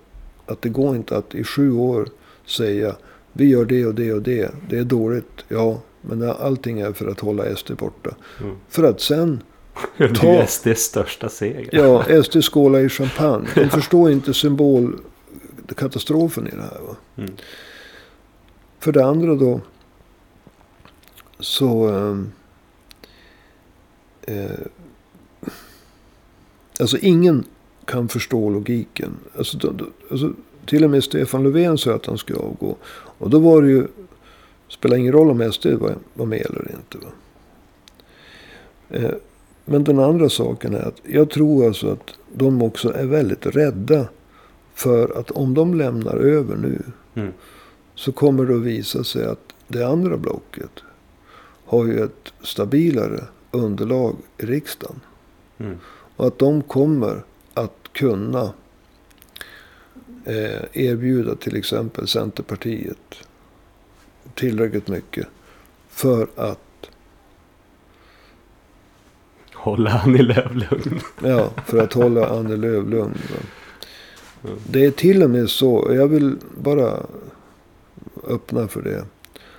att 0.46 0.62
det 0.62 0.70
går 0.70 0.96
inte 0.96 1.18
att 1.18 1.36
i 1.36 1.44
sju 1.44 1.72
år 1.72 2.10
säga 2.50 2.96
vi 3.34 3.46
gör 3.46 3.65
det 3.65 3.86
och 3.86 3.96
det 3.96 4.13
och 4.13 4.22
det. 4.22 4.51
Det 4.70 4.77
är 4.77 4.84
dåligt, 4.84 5.46
ja. 5.48 5.82
Men 6.01 6.29
allting 6.29 6.79
är 6.79 6.94
för 6.94 7.08
att 7.08 7.20
hålla 7.20 7.56
SD 7.56 7.72
borta. 7.77 8.15
Mm. 8.41 8.56
För 8.70 8.84
att 8.84 9.01
sen, 9.01 9.44
Det 9.98 10.03
är 10.03 10.13
Ta- 10.13 10.46
SDs 10.48 10.79
största 10.79 11.29
seger. 11.29 11.70
ja, 11.72 12.24
SD 12.24 12.44
skålar 12.44 12.79
i 12.79 12.89
champagne. 12.89 13.48
De 13.56 13.70
förstår 13.70 14.12
inte 14.12 14.34
symbolkatastrofen 14.34 16.48
i 16.48 16.51
det 16.51 16.62
här. 16.62 16.79
Va? 16.88 16.96
Mm. 17.18 17.32
För 18.79 18.91
det 18.91 19.06
andra 19.06 19.36
då. 19.36 19.62
Så. 21.39 21.88
ehm, 21.89 22.32
Eh, 24.22 24.51
alltså 26.79 26.98
ingen 26.98 27.44
kan 27.86 28.08
förstå 28.10 28.50
logiken. 28.50 29.18
Alltså, 29.38 29.58
då, 29.58 29.72
då, 29.72 29.86
alltså, 30.12 30.34
till 30.70 30.84
och 30.84 30.90
med 30.90 31.04
Stefan 31.04 31.44
Löfven 31.44 31.78
sa 31.78 31.94
att 31.94 32.06
han 32.06 32.18
skulle 32.18 32.40
avgå. 32.40 32.78
Och 32.92 33.30
då 33.30 33.40
var 33.40 33.62
det 33.62 33.70
ju. 33.70 33.88
Spelar 34.68 34.98
ingen 34.98 35.14
roll 35.14 35.30
om 35.30 35.52
SD 35.52 35.66
var, 36.14 36.26
med 36.26 36.46
eller 36.46 36.72
inte. 36.72 36.98
Va? 36.98 37.12
Eh, 38.90 39.12
men 39.66 39.84
den 39.84 40.00
andra 40.00 40.30
saken 40.30 40.76
är 40.76 40.88
att 40.88 41.02
jag 41.04 41.30
tror 41.30 41.68
alltså 41.68 41.92
att 41.92 42.14
de 42.34 42.62
också 42.62 42.94
är 42.94 43.06
väldigt 43.06 43.46
rädda. 43.46 44.08
För 44.74 45.20
att 45.20 45.32
om 45.32 45.54
de 45.54 45.74
lämnar 45.74 46.16
över 46.16 46.56
nu. 46.56 46.82
Mm. 47.16 47.34
Så 47.96 48.12
kommer 48.12 48.46
det 48.46 48.56
att 48.56 48.62
visa 48.62 49.04
sig 49.04 49.26
att 49.26 49.54
det 49.68 49.84
andra 49.84 50.18
blocket. 50.18 50.72
Har 51.66 51.86
ju 51.86 52.04
ett 52.04 52.34
stabilare 52.42 53.24
underlag 53.52 54.16
i 54.38 54.46
riksdagen. 54.46 55.00
Mm. 55.58 55.78
Och 56.16 56.28
att 56.28 56.40
de 56.40 56.62
kommer 56.62 57.24
att 57.54 57.90
kunna 57.94 58.54
erbjuda 60.74 61.36
till 61.36 61.56
exempel 61.56 62.08
Centerpartiet 62.08 63.16
tillräckligt 64.36 64.88
mycket 64.88 65.28
för 65.90 66.28
att 66.36 66.60
Hålla 69.60 69.90
han 69.90 70.16
i 70.16 70.24
Lövlugn. 70.24 71.00
Ja, 71.24 71.50
för 71.66 71.78
att 71.78 71.94
hålla 71.94 72.30
Annie 72.30 72.56
Lööf 72.56 72.88
lugn. 72.88 73.18
Det 74.67 74.86
är 74.86 74.91
till 74.91 75.24
och 75.24 75.30
med 75.30 75.50
så, 75.50 75.91
jag 75.93 76.08
vill 76.08 76.38
bara 76.58 77.00
öppna 78.28 78.67
för 78.67 78.82
det. 78.82 79.06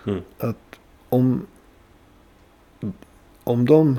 Mm. 0.07 0.21
Att 0.39 0.79
om, 1.09 1.47
om 3.45 3.67
de 3.67 3.99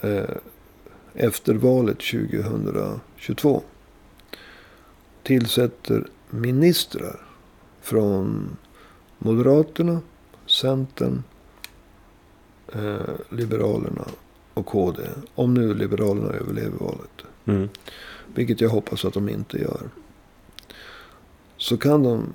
eh, 0.00 0.36
efter 1.14 1.54
valet 1.54 1.98
2022 1.98 3.62
tillsätter 5.30 6.06
ministrar 6.30 7.20
från 7.80 8.56
Moderaterna, 9.18 10.00
Centern, 10.46 11.22
eh, 12.72 13.14
Liberalerna 13.28 14.04
och 14.54 14.66
KD. 14.66 15.02
Om 15.34 15.54
nu 15.54 15.74
Liberalerna 15.74 16.32
överlever 16.32 16.78
valet. 16.78 17.24
Mm. 17.44 17.68
Vilket 18.34 18.60
jag 18.60 18.68
hoppas 18.68 19.04
att 19.04 19.14
de 19.14 19.28
inte 19.28 19.58
gör. 19.58 19.90
Så 21.56 21.76
kan 21.76 22.02
de 22.02 22.32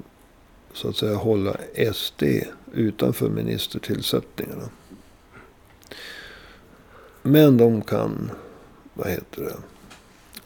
så 0.74 0.90
att 0.90 0.96
säga 0.96 1.16
hålla 1.16 1.58
SD 1.94 2.24
utanför 2.74 3.30
ministertillsättningarna. 3.30 4.70
Men 7.22 7.58
de 7.58 7.82
kan, 7.82 8.32
vad 8.94 9.08
heter 9.08 9.44
det, 9.44 9.58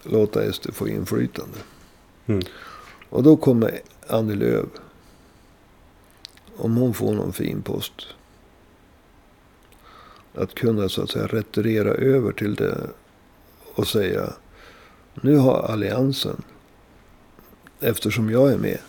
låta 0.09 0.53
SD 0.53 0.73
få 0.73 0.87
inflytande. 0.87 1.57
Mm. 2.29 2.41
Och 3.09 3.23
då 3.23 3.37
kommer 3.37 3.79
Annie 4.07 4.35
Lööf, 4.35 4.69
om 6.57 6.75
hon 6.75 6.93
får 6.93 7.13
någon 7.13 7.33
fin 7.33 7.61
post, 7.61 8.07
att 10.35 10.55
kunna 10.55 10.89
så 10.89 11.01
att 11.03 11.09
säga 11.09 11.27
retirera 11.27 11.89
över 11.89 12.31
till 12.31 12.55
det 12.55 12.77
och 13.73 13.87
säga 13.87 14.33
nu 15.21 15.35
har 15.35 15.59
alliansen, 15.63 16.41
eftersom 17.79 18.29
jag 18.29 18.51
är 18.51 18.57
med, 18.57 18.79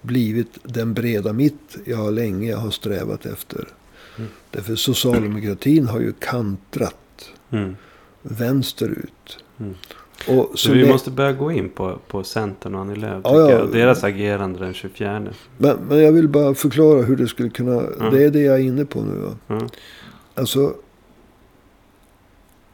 blivit 0.00 0.58
den 0.62 0.94
breda 0.94 1.32
mitt 1.32 1.76
jag 1.84 2.14
länge 2.14 2.54
har 2.54 2.70
strävat 2.70 3.26
efter. 3.26 3.68
Mm. 4.18 4.30
Därför 4.50 4.76
socialdemokratin 4.76 5.86
har 5.86 6.00
ju 6.00 6.12
kantrat 6.12 6.96
Mm. 7.50 7.76
vänsterut. 8.22 9.38
Mm. 9.58 9.74
Och 10.28 10.50
Så 10.50 10.56
så 10.56 10.72
vi 10.72 10.82
lä- 10.82 10.88
måste 10.92 11.10
börja 11.10 11.32
gå 11.32 11.52
in 11.52 11.68
på, 11.68 11.98
på 12.08 12.24
Centern 12.24 12.74
och 12.74 12.80
Annie 12.80 12.94
Lööf. 12.96 13.20
Ja, 13.24 13.50
ja. 13.50 13.62
Och 13.62 13.68
deras 13.70 14.04
agerande 14.04 14.58
den 14.58 14.74
24. 14.74 15.26
men, 15.58 15.76
men 15.88 15.98
jag 16.02 16.12
vill 16.12 16.28
bara 16.28 16.54
förklara 16.54 17.02
hur 17.02 17.16
det 17.16 17.26
skulle 17.28 17.48
kunna... 17.50 17.82
Ja. 18.00 18.10
Det 18.10 18.24
är 18.24 18.30
det 18.30 18.40
jag 18.40 18.54
är 18.54 18.62
inne 18.62 18.84
på 18.84 19.02
nu. 19.02 19.14
Va? 19.18 19.36
Ja. 19.46 19.60
Alltså. 20.34 20.74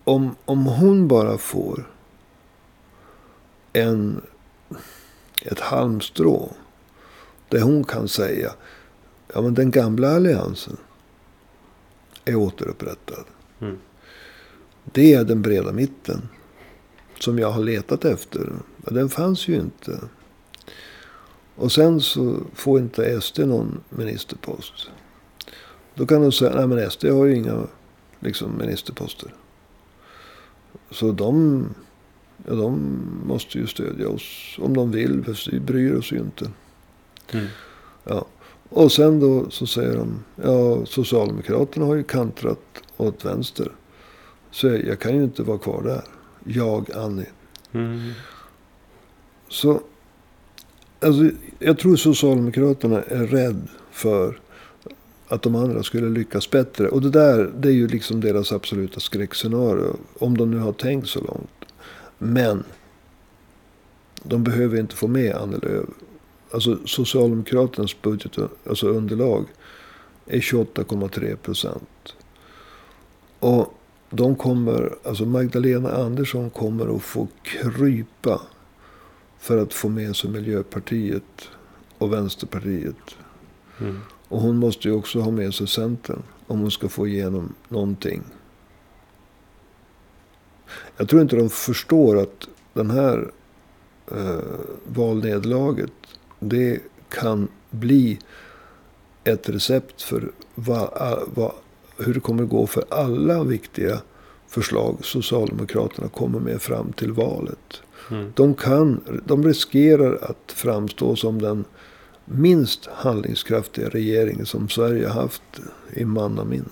Om, 0.05 0.35
om 0.45 0.67
hon 0.67 1.09
bara 1.09 1.39
får 1.39 1.87
en, 3.73 4.21
ett 5.45 5.61
halmstrå. 5.61 6.53
Där 7.49 7.61
hon 7.61 7.85
kan 7.85 8.09
säga. 8.09 8.51
Ja 9.35 9.41
men 9.43 9.55
den 9.55 9.71
gamla 9.71 10.11
alliansen. 10.17 10.77
Är 12.25 12.35
återupprättad. 12.37 13.25
Mm. 13.61 13.79
Det 14.85 15.15
är 15.15 15.25
den 15.25 15.43
breda 15.43 15.73
mitten. 15.73 16.29
Som 17.21 17.39
jag 17.39 17.51
har 17.51 17.63
letat 17.63 18.05
efter. 18.05 18.53
Men 18.77 18.95
den 18.95 19.09
fanns 19.09 19.49
ju 19.49 19.55
inte. 19.55 20.01
Och 21.55 21.73
sen 21.73 22.01
så 22.01 22.37
får 22.55 22.79
inte 22.81 23.21
SD 23.21 23.39
någon 23.39 23.81
ministerpost. 23.91 24.91
Då 25.95 26.07
kan 26.07 26.23
de 26.23 26.33
säga, 26.33 26.55
nej 26.55 26.67
men 26.67 26.91
SD 26.91 27.05
har 27.05 27.25
ju 27.25 27.37
inga 27.37 27.67
liksom, 28.21 28.59
ministerposter. 28.59 29.35
Så 30.91 31.13
de, 31.13 31.67
ja, 32.47 32.55
de 32.55 33.01
måste 33.27 33.59
ju 33.59 33.67
stödja 33.67 34.09
oss 34.09 34.57
om 34.59 34.75
de 34.75 34.91
vill. 34.91 35.25
För 35.25 35.51
vi 35.51 35.61
bryr 35.61 35.95
oss 35.95 36.13
ju 36.13 36.19
inte. 36.19 36.51
Mm. 37.33 37.47
Ja. 38.05 38.27
Och 38.69 38.93
sen 38.93 39.21
då 39.21 39.51
så 39.51 39.67
säger 39.67 39.97
de, 39.97 40.25
ja 40.37 40.87
Socialdemokraterna 40.87 41.87
har 41.87 41.95
ju 41.95 42.03
kantrat 42.03 42.83
åt 42.97 43.25
vänster. 43.25 43.73
Så 44.51 44.67
jag 44.67 45.01
kan 45.01 45.17
ju 45.17 45.25
inte 45.25 45.43
vara 45.43 45.59
kvar 45.59 45.83
där. 45.83 46.03
Jag, 46.45 46.93
Annie. 46.93 47.27
Mm. 47.73 48.11
Så, 49.49 49.81
alltså, 51.01 51.31
jag 51.59 51.79
tror 51.79 51.97
Socialdemokraterna 51.97 53.03
är 53.03 53.27
rädd 53.27 53.69
för 53.91 54.41
att 55.29 55.43
de 55.43 55.55
andra 55.55 55.83
skulle 55.83 56.09
lyckas 56.09 56.51
bättre. 56.51 56.89
Och 56.89 57.03
det 57.03 57.11
där, 57.11 57.53
det 57.59 57.69
är 57.69 57.73
ju 57.73 57.89
liksom 57.89 58.21
deras 58.21 58.53
absoluta 58.53 59.01
skräckscenario. 59.01 59.97
Om 60.19 60.37
de 60.37 60.51
nu 60.51 60.59
har 60.59 60.73
tänkt 60.73 61.09
så 61.09 61.21
långt. 61.21 61.65
Men, 62.19 62.65
de 64.23 64.45
behöver 64.45 64.81
inte 64.81 64.97
få 64.97 65.09
med 65.09 65.35
Annie 65.35 65.59
Lööf. 65.63 65.89
Alltså 66.51 66.79
Socialdemokraternas 66.87 68.03
budget, 68.03 68.39
alltså 68.69 68.89
underlag, 68.89 69.47
är 70.27 70.41
28,3 70.41 71.37
procent. 71.37 72.15
Och 73.39 73.75
de 74.11 74.37
kommer, 74.37 74.95
alltså 75.05 75.25
Magdalena 75.25 75.91
Andersson 75.91 76.51
kommer 76.51 76.97
att 76.97 77.03
få 77.03 77.29
krypa 77.43 78.41
för 79.39 79.59
att 79.59 79.75
få 79.75 79.89
med 79.89 80.17
sig 80.17 80.31
Miljöpartiet 80.31 81.49
och 81.99 82.13
Vänsterpartiet. 82.13 83.17
Mm. 83.81 83.99
Och 84.29 84.41
hon 84.41 84.57
måste 84.57 84.89
ju 84.89 84.95
också 84.95 85.21
ha 85.21 85.31
med 85.31 85.55
sig 85.55 85.69
Centern 85.69 86.23
om 86.47 86.61
hon 86.61 86.71
ska 86.71 86.89
få 86.89 87.07
igenom 87.07 87.55
någonting. 87.69 88.23
Jag 90.97 91.09
tror 91.09 91.23
inte 91.23 91.37
de 91.37 91.51
förstår 91.51 92.23
att 92.23 92.49
den 92.73 92.91
här 92.91 93.31
eh, 94.13 94.41
valnederlaget, 94.85 95.93
det 96.39 96.81
kan 97.09 97.49
bli 97.71 98.19
ett 99.25 99.49
recept 99.49 100.03
för 100.03 100.33
va, 100.55 101.19
va, 101.35 101.53
hur 102.05 102.15
det 102.15 102.21
kommer 102.21 102.43
att 102.43 102.49
gå 102.49 102.67
för 102.67 102.85
alla 102.89 103.45
viktiga 103.45 104.01
förslag 104.49 104.97
Socialdemokraterna 105.01 106.09
kommer 106.09 106.41
med 106.41 106.63
fram 106.63 106.93
till 106.93 107.13
valet. 107.13 107.83
Mm. 108.11 108.33
De, 108.37 108.55
kan, 108.55 109.21
de 109.25 109.45
riskerar 109.45 110.19
att 110.23 110.53
framstå 110.53 111.17
som 111.17 111.43
den 111.43 111.65
minst 112.25 112.87
handlingskraftiga 112.87 113.89
regeringen 113.89 114.47
som 114.47 114.69
Sverige 114.69 115.09
har 115.09 115.23
haft 115.23 115.43
i 115.93 116.05
mannaminne. 116.05 116.65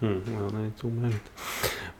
Mm, 0.00 0.20
ja, 0.40 0.50
det 0.50 0.56
är 0.56 0.64
inte 0.64 0.86
omöjligt. 0.86 1.30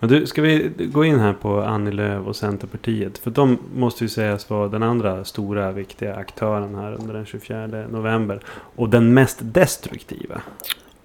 Men 0.00 0.10
du, 0.10 0.26
ska 0.26 0.42
vi 0.42 0.72
gå 0.92 1.04
in 1.04 1.18
här 1.18 1.32
på 1.32 1.60
Annie 1.60 1.90
Lööf 1.90 2.26
och 2.26 2.36
Centerpartiet? 2.36 3.18
För 3.18 3.30
de 3.30 3.58
måste 3.74 4.04
ju 4.04 4.08
sägas 4.08 4.50
vara 4.50 4.68
den 4.68 4.82
andra 4.82 5.24
stora 5.24 5.72
viktiga 5.72 6.14
aktören 6.14 6.74
här 6.74 6.92
under 7.00 7.14
den 7.14 7.26
24 7.26 7.66
november. 7.66 8.40
Och 8.50 8.88
den 8.88 9.14
mest 9.14 9.38
destruktiva. 9.42 10.42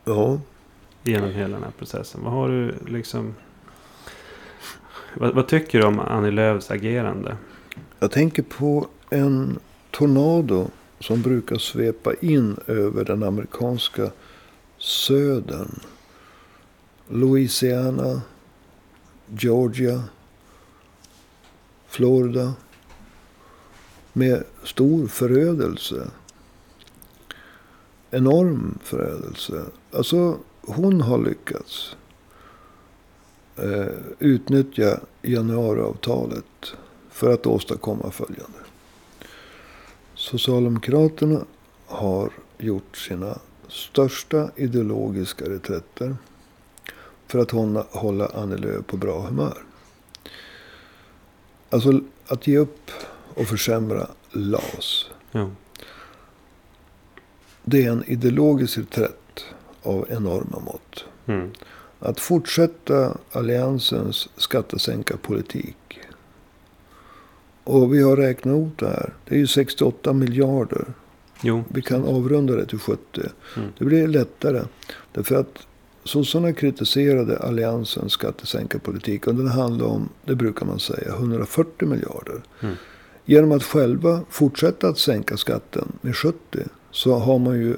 Ja. 0.03 0.39
Genom 1.03 1.29
hela 1.29 1.53
den 1.53 1.63
här 1.63 1.71
processen. 1.77 2.23
Vad 2.23 2.33
har 2.33 2.49
du 2.49 2.75
liksom... 2.87 3.35
Vad, 5.15 5.35
vad 5.35 5.47
tycker 5.47 5.79
du 5.79 5.85
om 5.85 5.99
Annie 5.99 6.31
Lööfs 6.31 6.71
agerande? 6.71 7.37
Jag 7.99 8.11
tänker 8.11 8.43
på 8.43 8.87
en 9.09 9.59
tornado 9.91 10.67
som 10.99 11.21
brukar 11.21 11.57
svepa 11.57 12.13
in 12.21 12.57
över 12.67 13.05
den 13.05 13.23
amerikanska 13.23 14.11
södern. 14.77 15.79
Louisiana, 17.07 18.21
Georgia, 19.27 20.03
Florida. 21.87 22.53
Med 24.13 24.43
stor 24.63 25.07
förödelse. 25.07 26.07
Enorm 28.11 28.79
förödelse. 28.83 29.65
Alltså 29.91 30.37
hon 30.65 31.01
har 31.01 31.17
lyckats 31.17 31.95
eh, 33.55 33.93
utnyttja 34.19 34.99
januariavtalet 35.21 36.73
för 37.09 37.33
att 37.33 37.47
åstadkomma 37.47 38.11
följande. 38.11 38.59
Socialdemokraterna 40.15 41.45
har 41.85 42.31
gjort 42.57 42.97
sina 42.97 43.39
största 43.67 44.49
ideologiska 44.55 45.45
reträtter 45.45 46.15
för 47.27 47.39
att 47.39 47.51
hålla, 47.51 47.85
hålla 47.89 48.27
Annie 48.27 48.57
Lööf 48.57 48.85
på 48.87 48.97
bra 48.97 49.21
humör. 49.21 49.57
Alltså 51.69 52.01
att 52.27 52.47
ge 52.47 52.57
upp 52.57 52.91
och 53.33 53.47
försämra 53.47 54.07
LAS. 54.31 55.09
Ja. 55.31 55.49
Det 57.63 57.85
är 57.85 57.91
en 57.91 58.03
ideologisk 58.07 58.77
reträtt 58.77 59.22
av 59.83 60.07
enorma 60.09 60.59
mått. 60.59 61.05
Mm. 61.25 61.51
Att 61.99 62.19
fortsätta 62.19 63.17
alliansens 63.31 64.29
skattesänkarpolitik 64.37 65.77
och 67.63 67.93
vi 67.93 68.01
har 68.01 68.17
räknat 68.17 68.67
ut 68.67 68.77
det 68.77 68.87
här. 68.87 69.13
Det 69.25 69.35
är 69.35 69.39
ju 69.39 69.47
68 69.47 70.13
miljarder. 70.13 70.85
Jo. 71.41 71.63
Vi 71.67 71.81
kan 71.81 72.05
avrunda 72.05 72.55
det 72.55 72.65
till 72.65 72.79
70. 72.79 73.21
Mm. 73.57 73.69
Det 73.77 73.85
blir 73.85 74.07
lättare. 74.07 74.61
Därför 75.11 75.35
att 75.35 75.67
sossarna 76.03 76.53
kritiserade 76.53 77.37
alliansens 77.37 78.11
skattesänkarpolitik. 78.11 79.27
Och 79.27 79.35
den 79.35 79.47
handlar 79.47 79.85
om, 79.85 80.09
det 80.25 80.35
brukar 80.35 80.65
man 80.65 80.79
säga, 80.79 81.13
140 81.13 81.87
miljarder. 81.87 82.41
Mm. 82.61 82.75
Genom 83.25 83.51
att 83.51 83.63
själva 83.63 84.21
fortsätta 84.29 84.87
att 84.87 84.97
sänka 84.97 85.37
skatten 85.37 85.91
med 86.01 86.15
70 86.15 86.37
så 86.91 87.13
har 87.15 87.39
man 87.39 87.55
ju 87.59 87.77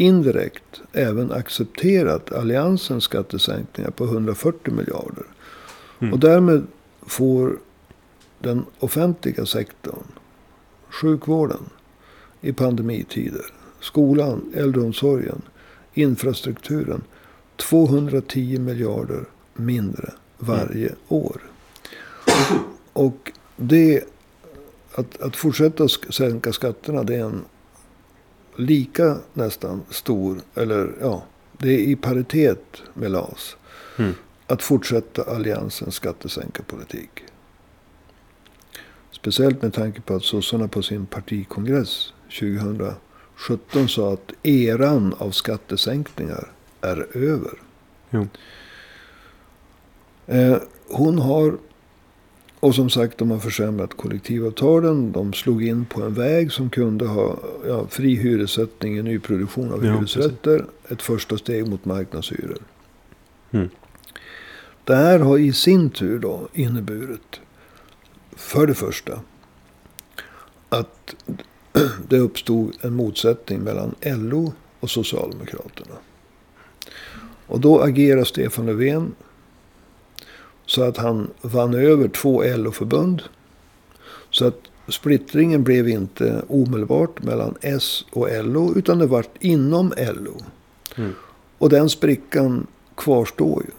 indirekt 0.00 0.80
även 0.92 1.32
accepterat 1.32 2.32
alliansens 2.32 3.04
skattesänkningar 3.04 3.90
på 3.90 4.04
140 4.04 4.72
miljarder. 4.74 5.24
Mm. 5.98 6.12
Och 6.12 6.18
därmed 6.18 6.66
får 7.02 7.58
den 8.38 8.64
offentliga 8.78 9.46
sektorn, 9.46 10.04
sjukvården 10.88 11.60
i 12.40 12.52
pandemitider, 12.52 13.44
skolan, 13.80 14.52
äldreomsorgen, 14.54 15.42
infrastrukturen 15.94 17.02
210 17.56 18.58
miljarder 18.58 19.24
mindre 19.54 20.12
varje 20.38 20.86
mm. 20.86 20.98
år. 21.08 21.40
Och 22.92 23.32
det, 23.56 24.04
att, 24.94 25.20
att 25.20 25.36
fortsätta 25.36 25.88
sänka 25.88 26.52
skatterna 26.52 27.02
det 27.02 27.16
är 27.16 27.24
en 27.24 27.44
lika 28.56 29.18
nästan 29.34 29.82
stor, 29.90 30.40
eller 30.54 30.92
ja, 31.00 31.24
det 31.58 31.68
är 31.74 31.78
i 31.78 31.96
paritet 31.96 32.82
med 32.94 33.10
LAS. 33.10 33.56
Mm. 33.98 34.12
Att 34.46 34.62
fortsätta 34.62 35.22
alliansens 35.22 35.94
skattesänkarpolitik. 35.94 37.10
Speciellt 39.10 39.62
med 39.62 39.74
tanke 39.74 40.00
på 40.00 40.14
att 40.14 40.24
sossarna 40.24 40.68
på 40.68 40.82
sin 40.82 41.06
partikongress 41.06 42.12
2017 42.40 43.88
sa 43.88 44.12
att 44.12 44.32
eran 44.42 45.14
av 45.18 45.30
skattesänkningar 45.30 46.52
är 46.80 47.16
över. 47.16 47.52
Jo. 48.10 48.26
Eh, 50.26 50.56
hon 50.88 51.18
har, 51.18 51.58
och 52.60 52.74
som 52.74 52.90
sagt 52.90 53.18
de 53.18 53.30
har 53.30 53.38
försämrat 53.38 53.96
kollektivavtalen. 53.96 55.12
De 55.12 55.32
slog 55.32 55.64
in 55.64 55.84
på 55.84 56.02
en 56.02 56.14
väg 56.14 56.52
som 56.52 56.70
kunde 56.70 57.06
ha 57.06 57.38
ja, 57.66 57.86
fri 57.88 58.14
hyressättning 58.14 58.98
i 58.98 59.02
nyproduktion 59.02 59.72
av 59.72 59.86
ja, 59.86 59.92
hyresrätter. 59.92 60.58
Precis. 60.58 60.92
Ett 60.92 61.02
första 61.02 61.38
steg 61.38 61.68
mot 61.68 61.84
marknadshyror. 61.84 62.58
Mm. 63.50 63.68
Det 64.84 64.96
här 64.96 65.18
har 65.18 65.38
i 65.38 65.52
sin 65.52 65.90
tur 65.90 66.18
då 66.18 66.48
inneburit 66.52 67.40
för 68.36 68.66
det 68.66 68.74
första 68.74 69.20
att 70.68 71.14
det 72.08 72.18
uppstod 72.18 72.76
en 72.80 72.94
motsättning 72.94 73.60
mellan 73.60 73.94
LO 74.02 74.52
och 74.80 74.90
Socialdemokraterna. 74.90 75.94
Och 77.46 77.60
då 77.60 77.80
agerar 77.80 78.24
Stefan 78.24 78.66
Löfven 78.66 79.14
så 80.70 80.82
att 80.82 80.96
han 80.96 81.30
vann 81.40 81.74
över 81.74 82.08
två 82.08 82.42
LO-förbund. 82.42 83.22
Så 84.30 84.46
att 84.46 84.60
splittringen 84.88 85.64
blev 85.64 85.88
inte 85.88 86.42
omedelbart 86.48 87.22
mellan 87.22 87.54
S 87.60 88.04
och 88.12 88.28
LO 88.44 88.74
utan 88.76 88.98
det 88.98 89.06
var 89.06 89.26
inom 89.40 89.92
LO. 89.96 90.40
Mm. 90.96 91.12
Och 91.58 91.68
den 91.68 91.88
sprickan 91.88 92.66
kvarstår 92.94 93.62
ju. 93.62 93.70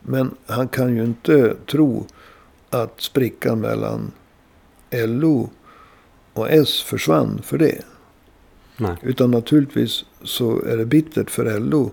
Men 0.00 0.30
han 0.46 0.68
kan 0.68 0.96
ju 0.96 1.04
inte 1.04 1.56
tro 1.66 2.06
att 2.70 3.00
sprickan 3.00 3.60
mellan 3.60 4.12
LO 4.90 5.50
och 6.32 6.50
S 6.50 6.82
försvann 6.82 7.40
för 7.42 7.58
det. 7.58 7.82
Nej. 8.76 8.96
Utan 9.02 9.30
naturligtvis 9.30 10.04
så 10.22 10.62
är 10.62 10.76
det 10.76 10.86
bittert 10.86 11.30
för 11.30 11.60
LO 11.60 11.90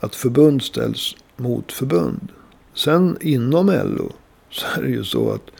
att 0.00 0.14
förbund 0.14 0.62
ställs 0.62 1.16
mot 1.36 1.72
förbund. 1.72 2.32
Sen 2.74 3.16
inom 3.20 3.66
LO 3.66 4.12
så 4.50 4.66
är 4.76 4.82
det 4.82 4.88
ju 4.88 5.04
så 5.04 5.30
att 5.30 5.50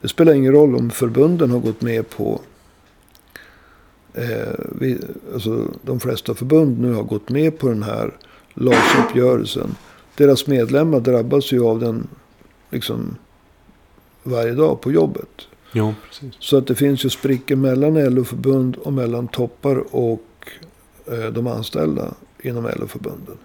det 0.00 0.08
spelar 0.08 0.34
ingen 0.34 0.52
roll 0.52 0.76
om 0.76 0.90
förbunden 0.90 1.50
har 1.50 1.58
gått 1.58 1.80
med 1.80 2.10
på 2.10 2.40
eh, 4.14 4.54
vi, 4.80 4.98
alltså 5.32 5.70
de 5.82 6.00
flesta 6.00 6.34
förbund 6.34 6.78
nu 6.80 6.92
har 6.92 7.02
gått 7.02 7.28
med 7.28 7.58
på 7.58 7.68
den 7.68 7.82
här 7.82 8.16
LAS-uppgörelsen. 8.54 9.74
Deras 10.16 10.46
medlemmar 10.46 11.00
drabbas 11.00 11.52
ju 11.52 11.64
av 11.64 11.80
den 11.80 12.08
liksom 12.70 13.16
varje 14.22 14.52
dag 14.52 14.80
på 14.80 14.92
jobbet. 14.92 15.48
Ja, 15.72 15.94
precis. 16.08 16.34
Så 16.38 16.56
att 16.58 16.66
det 16.66 16.74
finns 16.74 17.04
ju 17.04 17.10
sprickor 17.10 17.56
mellan 17.56 18.14
LO-förbund 18.14 18.76
och 18.76 18.92
mellan 18.92 19.28
toppar 19.28 19.94
och 19.94 20.50
eh, 21.06 21.26
de 21.32 21.46
anställda 21.46 22.14
inom 22.42 22.64
LO-förbunden. 22.64 23.36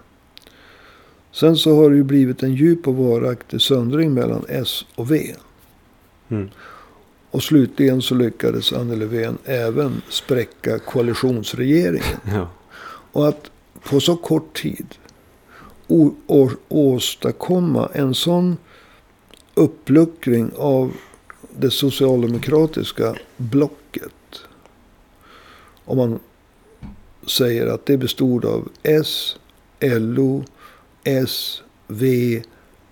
Sen 1.32 1.58
så 1.58 1.76
har 1.76 1.90
det 1.90 1.96
ju 1.96 2.04
blivit 2.04 2.44
en 2.44 2.56
djup 2.56 2.88
och 2.88 2.96
varaktig 2.96 3.62
söndring 3.62 4.14
mellan 4.14 4.46
S 4.50 4.86
och 4.96 5.12
V. 5.12 5.36
Mm. 6.30 6.50
Och 7.32 7.44
slutligen 7.44 8.02
så 8.02 8.16
lyckades 8.16 8.74
Anne 8.74 8.96
Löfven 8.96 9.38
även 9.46 10.02
spräcka 10.10 10.80
koalitionsregeringen. 10.80 12.18
Ja. 12.34 12.50
Och 13.14 13.28
att 13.28 13.52
på 13.90 14.00
så 14.00 14.16
kort 14.16 14.62
tid 14.62 14.96
åstadkomma 16.68 17.90
en 17.94 18.14
sån 18.14 18.58
uppluckring 19.54 20.52
av 20.58 20.94
det 21.58 21.72
socialdemokratiska 21.72 23.16
blocket. 23.38 24.42
Om 25.86 25.98
man 25.98 26.20
säger 27.28 27.68
att 27.68 27.86
det 27.86 27.98
bestod 27.98 28.46
av 28.46 28.70
S, 28.84 29.36
LO, 29.80 30.44
S, 31.04 31.62
V, 31.88 32.42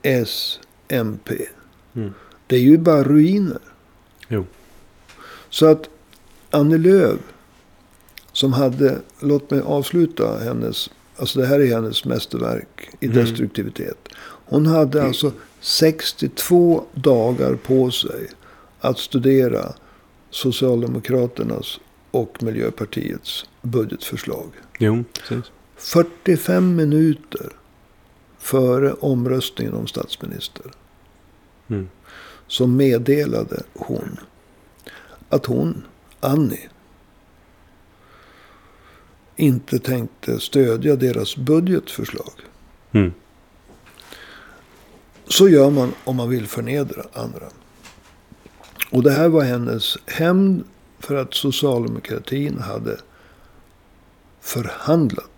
S, 0.02 0.60
MP. 0.88 1.36
Mm. 1.96 2.14
Det 2.48 2.56
är 2.56 2.60
ju 2.60 2.78
bara 2.78 3.04
ruiner. 3.04 3.60
Jo. 4.28 4.46
Så 5.50 5.66
att 5.66 5.90
Annie 6.52 6.78
Lööf, 6.78 7.20
som 8.32 8.54
hade, 8.54 9.00
låt 9.20 9.52
mig 9.52 9.62
avsluta 9.62 10.38
hennes, 10.38 10.90
alltså 11.18 11.40
det 11.40 11.46
här 11.46 11.60
är 11.60 11.68
hennes 11.68 12.06
mästerverk 12.06 12.90
i 13.00 13.06
Mm. 13.06 13.18
destruktivitet. 13.18 14.08
Hon 14.46 14.66
hade 14.66 15.04
alltså 15.04 15.32
62 15.62 16.84
dagar 16.94 17.56
på 17.56 17.92
sig 17.92 18.28
att 18.80 18.98
studera 19.00 19.74
Socialdemokraternas 20.30 21.80
och 22.12 22.44
Miljöpartiets 22.44 23.46
budgetförslag. 23.62 24.48
Jo, 24.80 25.04
precis. 25.14 25.52
45 25.78 26.76
minuter 26.76 27.50
före 28.40 28.94
omröstningen 28.94 29.74
om 29.74 29.88
statsminister. 29.88 30.66
Mm. 31.68 31.90
Så 32.48 32.68
meddelade 32.68 33.64
hon 33.74 34.20
att 35.30 35.46
hon, 35.46 35.84
Annie, 36.20 36.70
inte 39.36 39.80
tänkte 39.80 40.40
stödja 40.40 40.96
deras 40.96 41.38
budgetförslag. 41.38 42.34
Mm. 42.92 43.14
Så 45.28 45.50
gör 45.50 45.70
man 45.70 45.94
om 46.04 46.16
man 46.16 46.30
vill 46.30 46.48
förnedra 46.48 47.04
andra. 47.14 47.50
Och 48.92 49.04
det 49.04 49.12
här 49.12 49.28
var 49.28 49.44
hennes 49.44 49.98
hämnd 50.06 50.64
för 51.00 51.16
att 51.16 51.34
socialdemokratin 51.34 52.58
hade 52.58 53.00
förhandlat 54.42 55.30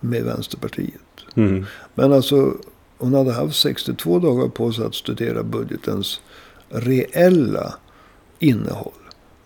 med 0.00 0.24
Vänsterpartiet. 0.24 1.00
Mm. 1.34 1.66
Men 1.94 2.12
alltså, 2.12 2.54
hon 2.98 3.14
hade 3.14 3.32
haft 3.32 3.56
62 3.56 4.18
dagar 4.18 4.48
på 4.48 4.72
sig 4.72 4.84
att 4.84 4.94
studera 4.94 5.42
budgetens 5.42 6.20
reella 6.68 7.74
innehåll. 8.38 8.92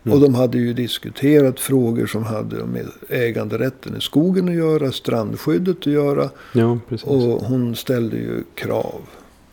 Mm. 0.05 0.17
Och 0.17 0.25
de 0.25 0.35
hade 0.35 0.59
ju 0.59 0.73
diskuterat 0.73 1.61
frågor 1.61 2.07
som 2.07 2.25
hade 2.25 2.65
med 2.65 2.87
äganderätten 3.09 3.97
i 3.97 4.01
skogen 4.01 4.49
att 4.49 4.55
göra, 4.55 4.93
strandskyddet 4.93 5.79
att 5.79 5.87
göra. 5.87 6.31
Ja. 6.53 6.79
Och 7.05 7.45
hon 7.45 7.77
ställde 7.77 8.17
ju 8.17 8.43
krav. 8.55 9.01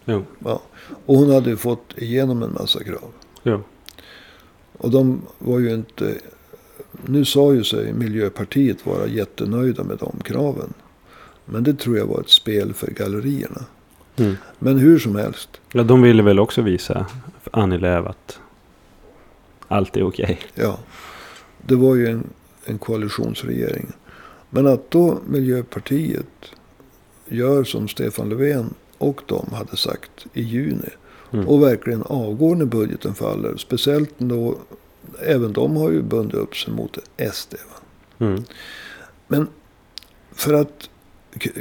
Jo. 0.06 0.24
Ja. 0.40 0.62
Och 1.06 1.16
hon 1.16 1.32
hade 1.32 1.50
ju 1.50 1.58
fått 1.58 1.94
igenom 1.98 2.44
en 2.44 2.54
massa 2.54 2.84
krav. 2.84 3.12
Jo. 3.44 3.62
Och 4.78 4.92
de 4.92 5.22
var 5.40 5.60
ju 5.60 5.74
inte... 5.74 6.18
Nu 7.06 7.26
sa 7.26 7.54
ju 7.54 7.64
sig 7.64 7.94
Miljöpartiet 7.94 8.86
vara 8.86 9.08
jättenöjda 9.08 9.84
med 9.84 9.98
de 9.98 10.12
kraven. 10.24 10.74
Men 11.46 11.64
det 11.64 11.74
tror 11.74 11.98
jag 11.98 12.06
var 12.06 12.20
ett 12.20 12.30
spel 12.30 12.74
för 12.74 12.88
gallerierna. 12.88 13.66
Mm. 14.16 14.38
Men 14.60 14.78
hur 14.78 15.00
som 15.00 15.16
helst. 15.16 15.50
Ja, 15.74 15.84
de 15.84 16.02
ville 16.02 16.24
väl 16.24 16.40
också 16.40 16.62
visa 16.62 17.06
Annie 17.52 17.78
Lööf 17.78 18.08
att 18.08 18.40
allt 19.68 19.98
är 19.98 20.04
okej. 20.04 20.40
Ja, 20.56 20.80
det 21.62 21.76
var 21.76 21.96
ju 21.96 22.08
en, 22.08 22.24
en 22.66 22.78
koalitionsregering. 22.78 23.88
Men 24.50 24.68
att 24.68 24.92
då 24.92 25.20
Miljöpartiet 25.28 26.52
gör 27.28 27.64
som 27.64 27.88
Stefan 27.88 28.30
Löfven 28.30 28.74
och 28.98 29.22
de 29.26 29.50
hade 29.54 29.78
sagt 29.78 30.26
i 30.34 30.42
juni. 30.42 30.90
Mm. 31.32 31.48
Och 31.48 31.64
verkligen 31.64 32.04
avgår 32.04 32.56
när 32.56 32.66
budgeten 32.66 33.16
faller. 33.16 33.58
Speciellt 33.58 34.14
då, 34.18 34.58
även 35.20 35.54
de 35.54 35.76
har 35.78 35.92
ju 35.92 36.02
bundit 36.02 36.36
upp 36.36 36.58
sig 36.58 36.74
mot 36.74 36.98
SD. 37.34 37.56
Mm. 38.20 38.44
Men 39.28 39.48
för 40.32 40.54
att 40.54 40.90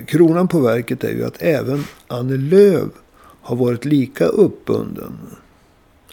kronan 0.07 0.49
på 0.49 0.61
verket 0.61 1.05
är 1.05 1.11
ju 1.13 1.25
att 1.25 1.43
även 1.43 1.85
Annie 2.07 2.37
Lööf 2.37 2.89
har 3.43 3.57
varit 3.57 3.85
lika 3.85 4.27
uppbunden 4.27 5.13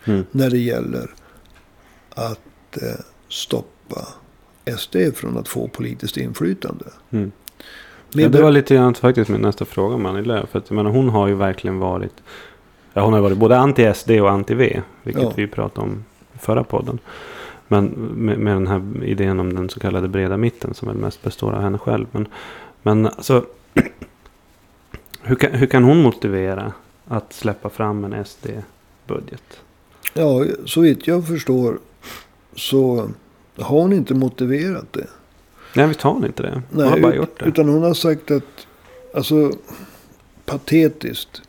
Mm. 0.05 0.25
när 0.31 0.49
det 0.49 0.57
gäller 0.57 1.09
att 2.15 2.77
eh, 2.81 2.99
stoppa 3.29 4.07
SD 4.77 4.95
från 5.15 5.37
att 5.37 5.47
få 5.47 5.67
politiskt 5.67 6.17
inflytande. 6.17 6.85
Mm. 7.09 7.31
Med 8.13 8.25
Ja, 8.25 8.29
det 8.29 8.41
var 8.41 8.51
lite 8.51 8.75
grann 8.75 8.93
faktiskt 8.93 9.29
min 9.29 9.41
nästa 9.41 9.65
fråga 9.65 9.95
om 9.95 10.05
Annie 10.05 10.21
Lööf. 10.21 10.49
För 10.49 10.59
att, 10.59 10.69
jag 10.69 10.75
menar, 10.75 10.91
hon 10.91 11.09
har 11.09 11.27
ju 11.27 11.35
verkligen 11.35 11.79
varit. 11.79 12.13
Ja, 12.93 13.01
hon 13.05 13.13
har 13.13 13.21
varit 13.21 13.37
både 13.37 13.57
anti-SD 13.57 14.09
och 14.21 14.29
anti-V. 14.31 14.81
Vilket 15.03 15.23
Ja. 15.23 15.33
vi 15.35 15.47
pratade 15.47 15.87
om 15.87 16.03
i 16.35 16.37
förra 16.37 16.63
podden. 16.63 16.99
Men 17.67 17.85
med, 18.15 18.39
med 18.39 18.55
den 18.55 18.67
här 18.67 19.03
idén 19.03 19.39
om 19.39 19.55
den 19.55 19.69
så 19.69 19.79
kallade 19.79 20.07
breda 20.07 20.37
mitten. 20.37 20.73
Som 20.73 20.87
väl 20.87 20.97
mest 20.97 21.23
består 21.23 21.51
av 21.53 21.61
henne 21.61 21.77
själv. 21.77 22.05
Men, 22.11 22.27
men 22.87 23.05
alltså. 23.05 23.45
Hur 25.21 25.35
kan, 25.35 25.51
hur 25.51 25.67
kan 25.67 25.83
hon 25.83 26.01
motivera 26.01 26.73
att 27.07 27.33
släppa 27.33 27.69
fram 27.69 28.03
en 28.03 28.25
SD-budget? 28.25 29.43
Ja, 30.13 30.45
så 30.65 30.81
vitt 30.81 31.07
jag 31.07 31.27
förstår 31.27 31.79
så 32.55 33.09
har 33.57 33.81
hon 33.81 33.93
inte 33.93 34.13
motiverat 34.13 34.93
det. 34.93 35.07
Nej, 35.75 35.87
vi 35.87 35.93
tar 35.93 36.25
inte 36.25 36.43
det. 36.43 36.61
Hon 36.71 36.83
har 36.83 36.91
Nej, 36.91 37.01
bara 37.01 37.11
ut- 37.13 37.17
gjort 37.17 37.39
det. 37.39 37.45
Utan 37.45 37.69
hon 37.69 37.83
har 37.83 37.93
sagt 37.93 38.31
att, 38.31 38.67
alltså 39.13 39.51
patetiskt. 40.45 41.41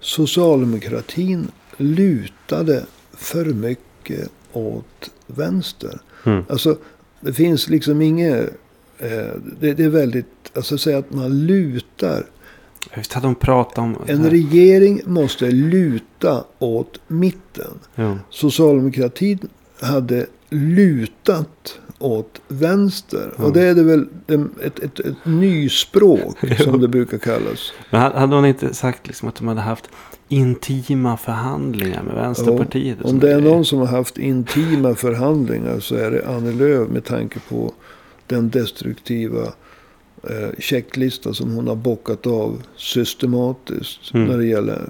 Socialdemokratin 0.00 1.50
lutade 1.76 2.86
för 3.12 3.44
mycket 3.44 4.30
åt 4.52 5.10
vänster. 5.26 6.00
Mm. 6.26 6.44
Alltså 6.48 6.76
det 7.20 7.32
finns 7.32 7.68
liksom 7.68 8.02
inget, 8.02 8.50
det, 9.60 9.74
det 9.74 9.84
är 9.84 9.88
väldigt, 9.88 10.26
alltså 10.54 10.78
säga 10.78 10.98
att 10.98 11.12
man 11.12 11.46
lutar. 11.46 12.26
Visst 12.96 13.12
hade 13.12 13.26
hon 13.26 13.34
pratat 13.34 13.78
om... 13.78 13.96
En 14.06 14.30
regering 14.30 15.00
måste 15.06 15.50
luta 15.50 16.44
åt 16.58 17.00
mitten. 17.08 17.70
Jo. 17.94 18.18
Socialdemokratin 18.30 19.38
hade 19.80 20.26
lutat 20.50 21.78
åt 21.98 22.40
vänster. 22.48 23.34
Ja. 23.38 23.44
Och 23.44 23.52
det 23.52 23.62
är 23.62 23.74
det 23.74 23.82
väl 23.82 24.06
ett, 24.62 24.78
ett, 24.78 25.00
ett 25.00 25.16
nyspråk 25.24 26.38
som 26.64 26.80
det 26.80 26.88
brukar 26.88 27.18
kallas. 27.18 27.72
Men 27.90 28.00
ha- 28.00 28.18
hade 28.18 28.34
hon 28.36 28.44
inte 28.46 28.74
sagt 28.74 29.06
liksom 29.06 29.28
att 29.28 29.34
de 29.34 29.48
hade 29.48 29.60
haft 29.60 29.88
intima 30.28 31.16
förhandlingar 31.16 32.02
med 32.02 32.14
Vänsterpartiet? 32.14 33.00
och 33.00 33.10
Om 33.10 33.18
det 33.18 33.32
är 33.32 33.40
någon 33.40 33.64
som 33.64 33.78
har 33.78 33.86
haft 33.86 34.18
intima 34.18 34.94
förhandlingar 34.94 35.80
så 35.80 35.94
är 35.94 36.10
det 36.10 36.26
Annie 36.28 36.52
Lööf 36.52 36.88
med 36.88 37.04
tanke 37.04 37.38
på 37.48 37.72
den 38.26 38.50
destruktiva 38.50 39.52
eh, 40.22 40.50
checklista 40.58 41.34
som 41.34 41.50
hon 41.54 41.68
har 41.68 41.76
bockat 41.76 42.26
av 42.26 42.62
systematiskt 42.76 44.14
Mm. 44.14 44.26
när 44.28 44.38
det 44.38 44.46
gäller 44.46 44.88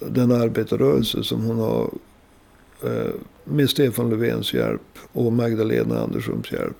den 0.00 0.32
arbetarrörelse 0.32 1.24
som 1.24 1.44
hon 1.44 1.58
har 1.58 1.90
eh, 2.84 3.10
med 3.44 3.70
Stefan 3.70 4.10
Löfvens 4.10 4.54
hjälp 4.54 4.98
och 5.12 5.32
Magdalena 5.32 6.00
Anderssons 6.00 6.52
hjälp. 6.52 6.76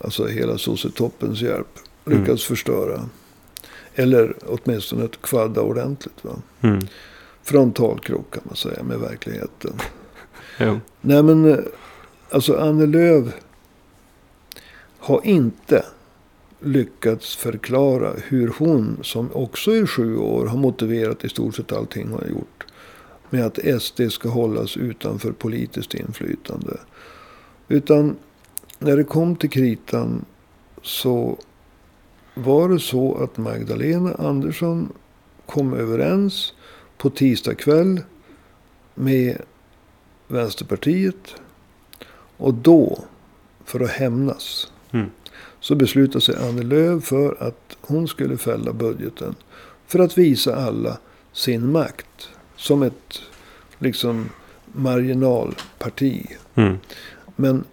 Alltså 0.00 0.26
hela 0.26 0.58
sossetoppens 0.58 1.40
hjälp. 1.40 1.78
Mm. 2.06 2.20
Lyckats 2.20 2.44
förstöra. 2.44 3.08
Eller 3.94 4.34
åtminstone 4.46 5.04
ett 5.04 5.22
kvadda 5.22 5.60
ordentligt. 5.60 6.24
Va? 6.24 6.36
Mm. 6.60 6.80
Frontalkrock 7.42 8.34
kan 8.34 8.42
man 8.44 8.56
säga 8.56 8.82
med 8.82 8.98
verkligheten. 8.98 9.72
Jo. 10.62 10.80
Nej 11.00 11.22
men 11.22 11.44
eh, 11.52 11.58
alltså 12.30 12.56
Annie 12.56 12.86
Lööf 12.86 13.24
har 15.00 15.26
inte 15.26 15.84
lyckats 16.60 17.36
förklara 17.36 18.12
hur 18.24 18.54
hon 18.58 18.98
som 19.02 19.32
också 19.32 19.74
i 19.74 19.86
sju 19.86 20.16
år 20.16 20.46
har 20.46 20.58
motiverat 20.58 21.24
i 21.24 21.28
stort 21.28 21.56
sett 21.56 21.72
allting 21.72 22.08
hon 22.08 22.20
har 22.20 22.28
gjort. 22.28 22.66
Med 23.30 23.46
att 23.46 23.82
SD 23.82 24.00
ska 24.10 24.28
hållas 24.28 24.76
utanför 24.76 25.32
politiskt 25.32 25.94
inflytande. 25.94 26.80
Utan 27.68 28.16
när 28.78 28.96
det 28.96 29.04
kom 29.04 29.36
till 29.36 29.50
kritan 29.50 30.24
så 30.82 31.38
var 32.34 32.68
det 32.68 32.80
så 32.80 33.14
att 33.14 33.36
Magdalena 33.36 34.14
Andersson 34.14 34.92
kom 35.46 35.74
överens 35.74 36.54
på 36.98 37.10
tisdag 37.10 37.54
kväll 37.54 38.00
med 38.94 39.42
Vänsterpartiet. 40.28 41.34
Och 42.36 42.54
då, 42.54 43.04
för 43.64 43.80
att 43.80 43.90
hämnas, 43.90 44.72
Mm. 44.92 45.10
så 45.60 45.74
beslutade 45.74 46.20
sig 46.20 46.34
Annie 46.48 46.62
Lööf 46.62 47.04
för 47.04 47.36
att 47.42 47.76
hon 47.80 48.08
skulle 48.08 48.36
fälla 48.36 48.72
budgeten. 48.72 49.34
För 49.86 49.98
att 49.98 50.18
visa 50.18 50.56
alla 50.56 50.98
sin 51.32 51.72
makt. 51.72 52.28
Som 52.56 52.82
ett 52.82 53.22
liksom 53.78 54.28
marginalparti. 54.72 56.26
Mm. 56.54 56.78
Men 57.36 57.64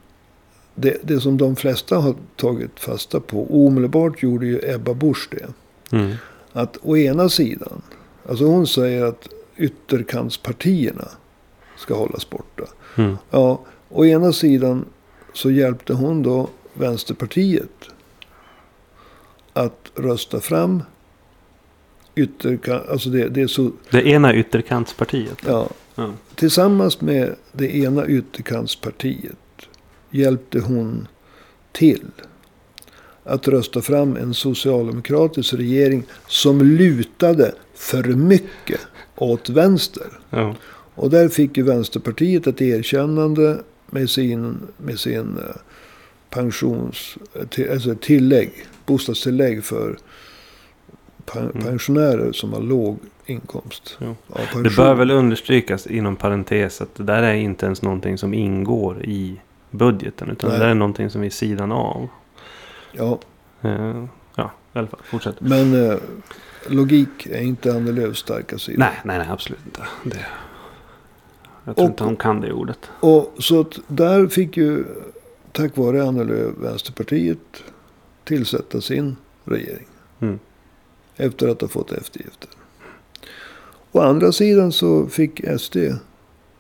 det, 0.76 0.98
det 1.04 1.20
som 1.20 1.38
de 1.38 1.56
flesta 1.56 1.98
har 1.98 2.16
tagit 2.36 2.80
fasta 2.80 3.20
på. 3.20 3.66
Omedelbart 3.66 4.24
gjorde 4.24 4.46
ju 4.46 4.60
Ebba 4.64 4.94
Busch 4.94 5.30
det. 5.32 5.48
Mm. 5.98 6.14
Att 6.54 6.78
å 6.82 6.98
ena 6.98 7.30
sidan. 7.30 7.82
Alltså 8.30 8.46
hon 8.46 8.68
säger 8.68 9.06
att 9.06 9.28
ytterkantspartierna 9.58 11.08
ska 11.78 11.96
hållas 11.96 12.30
borta. 12.30 12.64
Mm. 12.96 13.18
Ja, 13.30 13.62
å 13.90 14.06
ena 14.06 14.34
sidan 14.34 14.86
så 15.34 15.52
hjälpte 15.52 15.94
hon 15.94 16.24
då 16.24 16.50
Vänsterpartiet 16.80 17.90
att 19.54 19.92
rösta 19.96 20.40
fram 20.40 20.84
ytterkant, 22.16 22.90
alltså 22.90 23.10
det, 23.10 23.30
det 23.30 23.42
är 23.42 23.48
så, 23.48 23.72
Det 23.92 24.08
ena 24.08 24.36
ytterkantspartiet. 24.36 25.38
ja. 25.46 25.70
Ja. 25.96 26.14
Tillsammans 26.36 27.02
med 27.02 27.36
det 27.52 27.76
ena 27.76 28.08
ytterkantspartiet 28.08 29.38
hjälpte 30.10 30.60
hon 30.60 31.08
till 31.72 32.06
att 33.24 33.48
rösta 33.48 33.82
fram 33.82 34.18
en 34.18 34.34
socialdemokratisk 34.34 35.54
regering 35.54 36.04
som 36.28 36.62
lutade 36.62 37.56
för 37.74 38.04
mycket 38.04 38.80
åt 39.16 39.50
vänster. 39.50 40.08
Ja. 40.30 40.56
Och 40.96 41.10
där 41.10 41.30
fick 41.30 41.58
ju 41.58 41.64
Vänsterpartiet 41.64 42.48
ett 42.48 42.62
erkännande 42.62 43.62
med 43.90 44.10
sin, 44.10 44.58
med 44.78 45.00
sin 45.00 45.38
eh, 45.38 45.56
pensions, 46.30 47.18
till, 47.50 47.72
alltså 47.72 47.96
tillägg, 47.96 48.52
bostadstillägg 48.86 49.64
för 49.64 49.98
Mm. 51.36 51.52
pensionärer 51.52 52.32
som 52.32 52.54
har 52.54 52.62
låg 52.62 52.98
inkomst 53.26 53.98
Ja. 54.00 54.16
Det 54.64 54.76
bör 54.76 54.94
väl 54.94 55.12
understrykas 55.12 55.88
inom 55.88 56.16
parentes 56.16 56.82
att 56.82 56.96
det 56.96 57.04
där 57.04 57.24
är 57.24 57.34
inte 57.34 57.66
ens 57.66 57.82
någonting 57.82 58.18
som 58.18 58.34
ingår 58.34 59.04
i 59.06 59.40
budgeten. 59.72 60.30
Utan 60.30 60.50
Nej. 60.50 60.60
det 60.60 60.66
där 60.66 60.72
är 60.72 60.76
någonting 60.76 61.10
som 61.10 61.24
är 61.24 61.30
sidan 61.30 61.72
av. 61.72 62.08
Ja, 62.92 63.20
Eh, 63.62 64.06
ja, 64.36 64.52
i 64.74 64.78
alla 64.80 64.88
fall. 64.88 65.00
Fortsätt. 65.04 65.36
men 65.42 65.90
eh, 65.92 65.98
logik 66.68 67.26
är 67.26 67.42
inte 67.42 67.72
Annie 67.74 67.92
Lööfs 67.92 68.20
starka 68.20 68.58
sida. 68.58 68.80
Nej, 68.80 69.00
nej, 69.04 69.18
nej, 69.18 69.28
absolut 69.30 69.60
inte. 69.66 69.82
Det, 70.04 70.26
jag 71.66 71.76
tror 71.76 71.86
Och- 71.86 71.92
inte 71.92 72.04
hon 72.04 72.16
kan 72.16 72.42
det 72.42 72.52
ordet. 72.54 72.80
Och 73.00 73.36
så 73.40 73.62
att 73.62 73.80
där 73.88 74.28
fick 74.28 74.58
ju, 74.58 74.86
tack 75.58 75.78
vare 75.78 76.04
Annie 76.04 76.24
Lööf, 76.24 76.54
Vänsterpartiet 76.58 77.64
tillsätta 78.24 78.82
sin 78.82 79.16
regering. 79.46 79.88
Mm. 80.20 80.40
Efter 81.16 81.48
att 81.48 81.62
ha 81.62 81.68
fått 81.68 81.92
eftergifter. 81.92 82.50
Å 83.92 84.00
andra 84.00 84.32
sidan 84.32 84.72
så 84.72 85.08
fick 85.08 85.42
SD, 85.60 85.78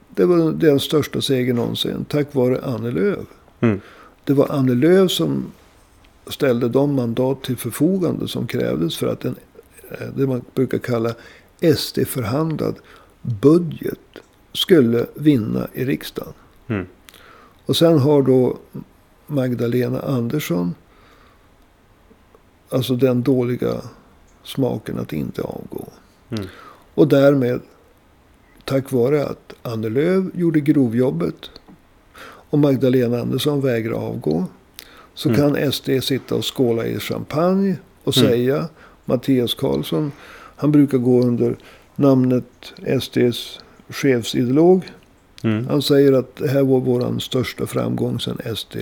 det 0.09 0.25
var 0.25 0.51
deras 0.51 0.83
största 0.83 1.21
seger 1.21 1.53
någonsin, 1.53 2.05
tack 2.09 2.35
vare 2.35 2.61
Annie 2.63 2.91
Lööf. 2.91 3.25
Mm. 3.59 3.81
Det 4.23 4.33
var 4.33 4.47
Annie 4.49 4.75
Lööf 4.75 5.11
som 5.11 5.51
ställde 6.27 6.69
de 6.69 6.93
mandat 6.93 7.43
till 7.43 7.57
förfogande 7.57 8.27
som 8.27 8.47
krävdes 8.47 8.97
för 8.97 9.07
att 9.07 9.25
en, 9.25 9.35
eh, 9.91 10.07
det 10.15 10.27
man 10.27 10.41
brukar 10.53 10.77
kalla 10.77 11.15
SD-förhandlad 11.59 12.75
budget 13.21 13.99
skulle 14.53 15.05
vinna 15.15 15.67
i 15.73 15.85
riksdagen. 15.85 16.33
Mm. 16.67 16.85
Och 17.67 17.75
sen 17.77 17.99
har 17.99 18.21
då 18.21 18.57
Magdalena 19.27 19.99
Andersson, 19.99 20.75
alltså 22.69 22.95
den 22.95 23.21
dåliga 23.23 23.81
smaken 24.43 24.99
att 24.99 25.13
inte 25.13 25.41
avgå. 25.41 25.87
Mm. 26.29 26.45
Och 26.93 27.07
därmed, 27.07 27.59
tack 28.65 28.91
vare 28.91 29.25
att 29.25 29.53
Annie 29.61 29.89
Lööf 29.89 30.25
gjorde 30.33 30.59
grovjobbet 30.59 31.49
och 32.49 32.59
Magdalena 32.59 33.19
Andersson 33.21 33.61
vägrar 33.61 33.93
avgå. 33.95 34.45
Så 35.13 35.29
Mm. 35.29 35.41
kan 35.41 35.71
SD 35.71 35.89
sitta 36.03 36.35
och 36.35 36.57
skåla 36.57 36.85
i 36.85 36.99
champagne 36.99 37.75
och 38.03 38.17
Mm. 38.17 38.29
säga 38.29 38.69
Mattias 39.05 39.53
Karlsson, 39.53 40.11
han 40.55 40.71
brukar 40.71 40.97
gå 40.97 41.21
under 41.21 41.57
namnet 41.95 42.73
SDs 43.01 43.59
chefsideolog. 43.89 44.83
Mm. 45.43 45.67
Han 45.67 45.81
säger 45.81 46.13
att 46.13 46.35
det 46.35 46.47
här 46.47 46.63
var 46.63 46.79
vår 46.79 47.19
största 47.19 47.67
framgång 47.67 48.19
sedan 48.19 48.55
SD 48.55 48.75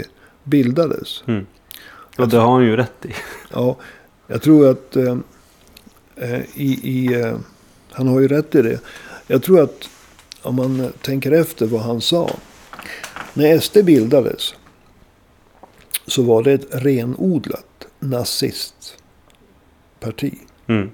bildades. 0.43 1.23
Mm. 1.27 1.45
Och 2.17 2.29
det 2.29 2.37
har 2.37 2.51
hon 2.51 2.63
ju 2.63 2.75
rätt 2.75 3.05
i. 3.05 3.13
Ja, 3.51 3.77
jag 4.27 4.41
tror 4.41 4.69
att 4.69 4.95
eh, 4.95 5.17
eh, 6.15 6.41
i, 6.53 6.79
i, 6.83 7.21
eh, 7.21 7.37
han 7.91 8.07
har 8.07 8.19
ju 8.19 8.27
rätt 8.27 8.55
i 8.55 8.61
det. 8.61 8.79
Jag 9.27 9.43
tror 9.43 9.61
att 9.61 9.89
om 10.41 10.55
man 10.55 10.91
tänker 11.01 11.31
efter 11.31 11.65
vad 11.65 11.81
han 11.81 12.01
sa. 12.01 12.29
När 13.33 13.59
SD 13.59 13.77
bildades 13.83 14.53
så 16.07 16.23
var 16.23 16.43
det 16.43 16.53
ett 16.53 16.67
renodlat 16.71 17.87
nazistparti. 17.99 18.97
Mm. 20.67 20.89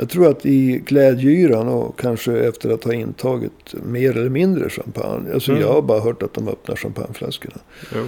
Jag 0.00 0.08
tror 0.08 0.30
att 0.30 0.46
i 0.46 0.82
glädjeyran 0.86 1.68
och 1.68 1.98
kanske 1.98 2.32
efter 2.38 2.70
att 2.70 2.84
ha 2.84 2.92
intagit 2.92 3.74
mer 3.84 4.16
eller 4.16 4.28
mindre 4.30 4.70
champagne. 4.70 5.32
Alltså 5.34 5.50
Mm. 5.52 5.62
jag 5.62 5.72
har 5.72 5.82
bara 5.82 6.00
hört 6.00 6.22
att 6.22 6.34
de 6.34 6.48
öppnar 6.48 6.76
champagneflaskorna. 6.76 7.56
Jo. 7.94 8.06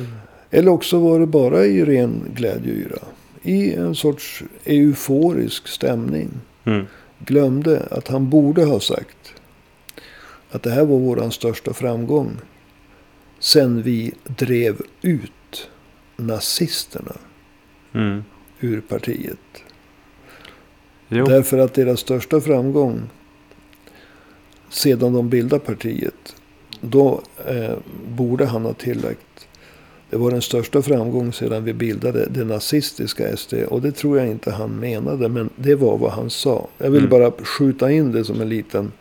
Eller 0.50 0.70
också 0.70 0.98
var 0.98 1.20
det 1.20 1.26
bara 1.26 1.64
i 1.66 1.84
ren 1.84 2.24
glädjeyra. 2.34 2.98
I 3.42 3.74
en 3.74 3.94
sorts 3.94 4.42
euforisk 4.64 5.68
stämning. 5.68 6.28
Mm. 6.64 6.86
Glömde 7.18 7.82
att 7.90 8.08
han 8.08 8.30
borde 8.30 8.64
ha 8.64 8.80
sagt 8.80 9.34
att 10.50 10.62
det 10.62 10.70
här 10.70 10.84
var 10.84 10.98
vår 10.98 11.30
största 11.30 11.72
framgång. 11.72 12.30
Sen 13.38 13.82
vi 13.82 14.12
drev 14.24 14.80
ut 15.02 15.68
nazisterna 16.16 17.16
Mm. 17.94 18.24
ur 18.60 18.80
partiet. 18.80 19.38
Jo. 21.14 21.24
Därför 21.26 21.58
att 21.58 21.74
deras 21.74 22.00
största 22.00 22.40
framgång 22.40 23.00
sedan 24.70 25.12
de 25.12 25.28
bildade 25.28 25.64
partiet. 25.64 26.34
Då 26.80 27.22
eh, 27.46 27.74
borde 28.08 28.46
han 28.46 28.64
ha 28.64 28.72
tillagt. 28.72 29.48
Det 30.10 30.16
var 30.16 30.30
den 30.30 30.42
största 30.42 30.82
framgång 30.82 31.32
sedan 31.32 31.64
vi 31.64 31.72
bildade 31.72 32.26
det 32.30 32.44
nazistiska 32.44 33.36
SD. 33.36 33.54
Och 33.54 33.82
det 33.82 33.92
tror 33.92 34.18
jag 34.18 34.28
inte 34.28 34.50
han 34.50 34.70
menade. 34.70 35.28
Men 35.28 35.50
det 35.56 35.74
var 35.74 35.98
vad 35.98 36.12
han 36.12 36.30
sa. 36.30 36.68
Jag 36.78 36.90
vill 36.90 37.04
Mm. 37.06 37.10
bara 37.10 37.30
skjuta 37.44 37.90
in 37.90 38.12
det 38.12 38.24
som 38.24 38.40
en 38.40 38.48
liten. 38.48 38.92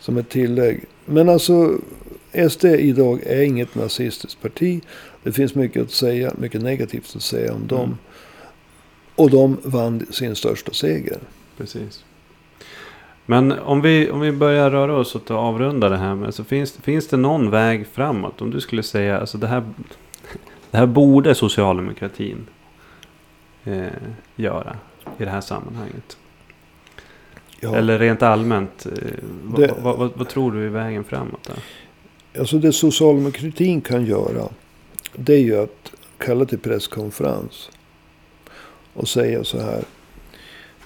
Som 0.00 0.16
ett 0.16 0.28
tillägg. 0.28 0.84
Men 1.04 1.28
alltså. 1.28 1.78
SD 2.50 2.64
idag 2.64 3.20
är 3.26 3.42
inget 3.42 3.74
nazistiskt 3.74 4.42
parti. 4.42 4.80
Det 5.22 5.32
finns 5.32 5.54
mycket 5.54 5.82
att 5.82 5.90
säga. 5.90 6.32
Mycket 6.38 6.62
negativt 6.62 7.16
att 7.16 7.22
säga 7.22 7.54
om 7.54 7.66
dem. 7.66 7.84
Mm. 7.84 7.96
Och 9.14 9.30
de 9.30 9.56
vann 9.62 10.06
sin 10.10 10.36
största 10.36 10.72
seger. 10.72 11.18
Precis. 11.56 12.04
Men 13.26 13.52
om 13.52 13.80
vi, 13.80 14.10
om 14.10 14.20
vi 14.20 14.32
börjar 14.32 14.70
röra 14.70 14.96
oss 14.96 15.14
åt 15.14 15.22
att 15.24 15.30
avrunda 15.30 15.88
det 15.88 15.96
här 15.96 16.14
med. 16.14 16.34
Så 16.34 16.44
finns, 16.44 16.72
finns 16.72 17.08
det 17.08 17.16
någon 17.16 17.50
väg 17.50 17.86
framåt? 17.92 18.40
Om 18.42 18.50
du 18.50 18.60
skulle 18.60 18.82
säga. 18.82 19.18
Alltså 19.20 19.38
det 19.38 19.46
här, 19.46 19.60
det 20.70 20.76
här 20.78 20.86
borde 20.86 21.34
socialdemokratin 21.34 22.46
eh, 23.64 23.86
göra 24.36 24.76
i 25.18 25.24
det 25.24 25.30
här 25.30 25.40
sammanhanget. 25.40 26.16
Ja. 27.60 27.76
Eller 27.76 27.98
rent 27.98 28.22
allmänt. 28.22 28.86
Eh, 28.86 28.92
vad, 29.44 29.60
Det- 29.60 29.74
vad, 29.82 29.98
vad, 29.98 30.10
vad 30.14 30.28
tror 30.28 30.52
du 30.52 30.66
är 30.66 30.70
vägen 30.70 31.04
framåt? 31.04 31.42
Där? 31.44 31.56
Alltså 32.40 32.58
det 32.58 32.72
socialdemokratin 32.72 33.80
kan 33.80 34.06
göra. 34.06 34.48
Det 35.12 35.34
är 35.34 35.38
ju 35.40 35.62
att 35.62 35.92
kalla 36.18 36.44
till 36.44 36.58
presskonferens. 36.58 37.70
Och 38.94 39.08
säga 39.08 39.44
så 39.44 39.60
här. 39.60 39.82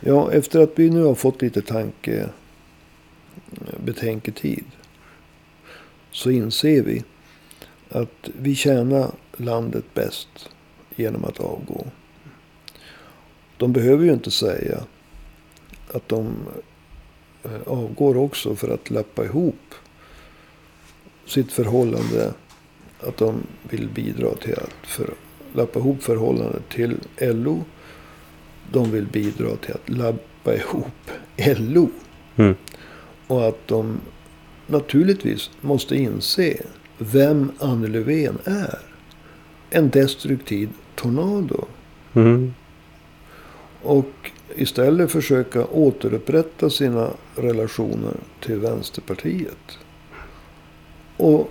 Ja, 0.00 0.32
efter 0.32 0.60
att 0.60 0.78
vi 0.78 0.90
nu 0.90 1.02
har 1.02 1.14
fått 1.14 1.42
lite 1.42 1.62
tanke 1.62 2.28
betänketid. 3.84 4.64
Så 6.10 6.30
inser 6.30 6.82
vi 6.82 7.04
att 7.88 8.30
vi 8.38 8.54
tjänar 8.54 9.10
landet 9.36 9.84
bäst 9.94 10.48
genom 10.96 11.24
att 11.24 11.40
avgå. 11.40 11.86
De 13.56 13.72
behöver 13.72 14.04
ju 14.04 14.12
inte 14.12 14.30
säga 14.30 14.84
att 15.92 16.08
de 16.08 16.34
eh, 17.42 17.62
avgår 17.66 18.16
också 18.16 18.56
för 18.56 18.68
att 18.68 18.90
lappa 18.90 19.24
ihop 19.24 19.74
sitt 21.26 21.52
förhållande. 21.52 22.34
Att 23.00 23.16
de 23.16 23.42
vill 23.70 23.88
bidra 23.88 24.34
till 24.34 24.54
att 24.54 24.86
för, 24.86 25.14
lappa 25.52 25.78
ihop 25.78 26.02
förhållandet 26.02 26.68
till 26.68 26.98
LO. 27.18 27.64
De 28.72 28.90
vill 28.90 29.06
bidra 29.06 29.56
till 29.56 29.74
att 29.74 29.88
lappa 29.88 30.54
ihop 30.54 31.10
LO. 31.58 31.90
Mm. 32.36 32.54
Och 33.26 33.48
att 33.48 33.68
de 33.68 34.00
naturligtvis 34.66 35.50
måste 35.60 35.96
inse 35.96 36.56
vem 36.98 37.52
Anne 37.58 37.88
Löfven 37.88 38.38
är. 38.44 38.78
En 39.70 39.90
destruktiv 39.90 40.68
tornado. 40.94 41.64
Mm. 42.14 42.54
Och 43.82 44.30
istället 44.54 45.10
försöka 45.10 45.66
återupprätta 45.66 46.70
sina 46.70 47.10
relationer 47.36 48.16
till 48.40 48.58
Vänsterpartiet. 48.58 49.78
Och 51.16 51.50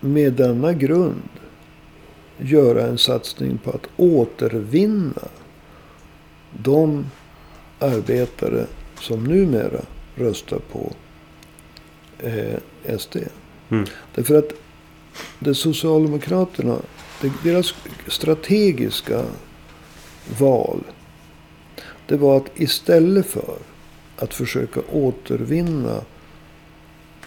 med 0.00 0.32
denna 0.32 0.72
grund 0.72 1.28
göra 2.38 2.86
en 2.86 2.98
satsning 2.98 3.58
på 3.58 3.70
att 3.70 3.86
återvinna 3.96 5.28
de 6.58 7.06
arbetare 7.78 8.66
som 9.00 9.24
numera 9.24 9.80
röstar 10.14 10.58
på 10.72 10.92
eh, 12.18 12.98
SD. 12.98 13.16
Mm. 13.70 13.86
Därför 14.14 14.34
att 14.34 14.52
det 15.38 15.54
Socialdemokraterna, 15.54 16.76
deras 17.42 17.74
strategiska 18.06 19.24
val. 20.38 20.80
Det 22.06 22.16
var 22.16 22.36
att 22.36 22.60
istället 22.60 23.26
för 23.26 23.58
att 24.16 24.34
försöka 24.34 24.80
återvinna 24.92 26.00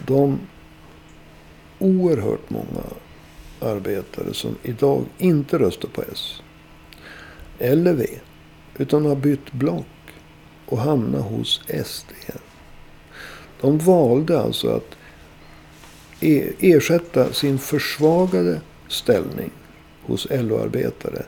de 0.06 0.38
oerhört 1.78 2.50
många 2.50 2.84
arbetare 3.60 4.34
som 4.34 4.56
idag 4.62 5.04
inte 5.18 5.58
röstar 5.58 5.88
på 5.88 6.02
S. 6.12 6.42
Eller 7.58 7.92
V. 7.92 8.06
Utan 8.78 9.06
har 9.06 9.16
bytt 9.16 9.52
block 9.52 9.86
och 10.66 10.78
hamnat 10.78 11.24
hos 11.24 11.60
SD. 11.84 12.10
De 13.60 13.78
valde 13.78 14.40
alltså 14.40 14.68
att 14.68 14.96
e- 16.20 16.52
ersätta 16.60 17.32
sin 17.32 17.58
försvagade 17.58 18.60
ställning 18.88 19.50
hos 20.02 20.26
LO-arbetare 20.30 21.22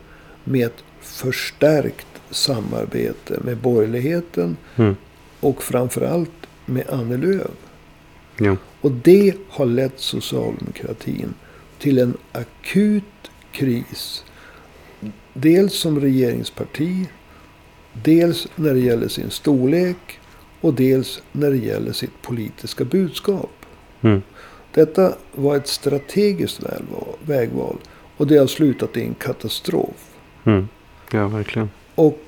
med 0.45 0.67
ett 0.67 0.85
förstärkt 1.01 2.07
samarbete 2.31 3.39
med 3.45 3.57
borgerligheten 3.57 4.57
Mm. 4.77 4.97
och 5.41 5.63
framförallt 5.63 6.31
med 6.67 6.89
Annie 6.91 7.17
Lööf. 7.17 7.51
Jo. 8.41 8.57
Och 8.81 8.91
det 8.93 9.35
har 9.49 9.67
lett 9.67 10.01
socialdemokratin 10.01 11.35
till 11.79 11.99
en 11.99 12.17
akut 12.33 13.05
kris. 13.53 14.25
Dels 15.35 15.75
som 15.75 16.01
regeringsparti, 16.01 17.07
dels 18.03 18.49
när 18.57 18.75
det 18.75 18.81
gäller 18.81 19.09
sin 19.09 19.31
storlek 19.31 20.21
och 20.61 20.75
dels 20.75 21.23
när 21.33 21.51
det 21.51 21.57
gäller 21.57 21.93
sitt 21.93 22.23
politiska 22.23 22.85
budskap. 22.85 23.51
Mm. 24.01 24.23
Detta 24.75 25.15
var 25.35 25.57
ett 25.57 25.69
strategiskt 25.69 26.61
vägval 27.27 27.77
och 28.17 28.27
det 28.27 28.37
har 28.37 28.47
slutat 28.47 28.97
i 28.97 29.03
en 29.03 29.15
katastrof. 29.15 30.15
Mm. 30.45 30.69
Ja, 31.13 31.29
verkligen. 31.29 31.71
Och 31.95 32.21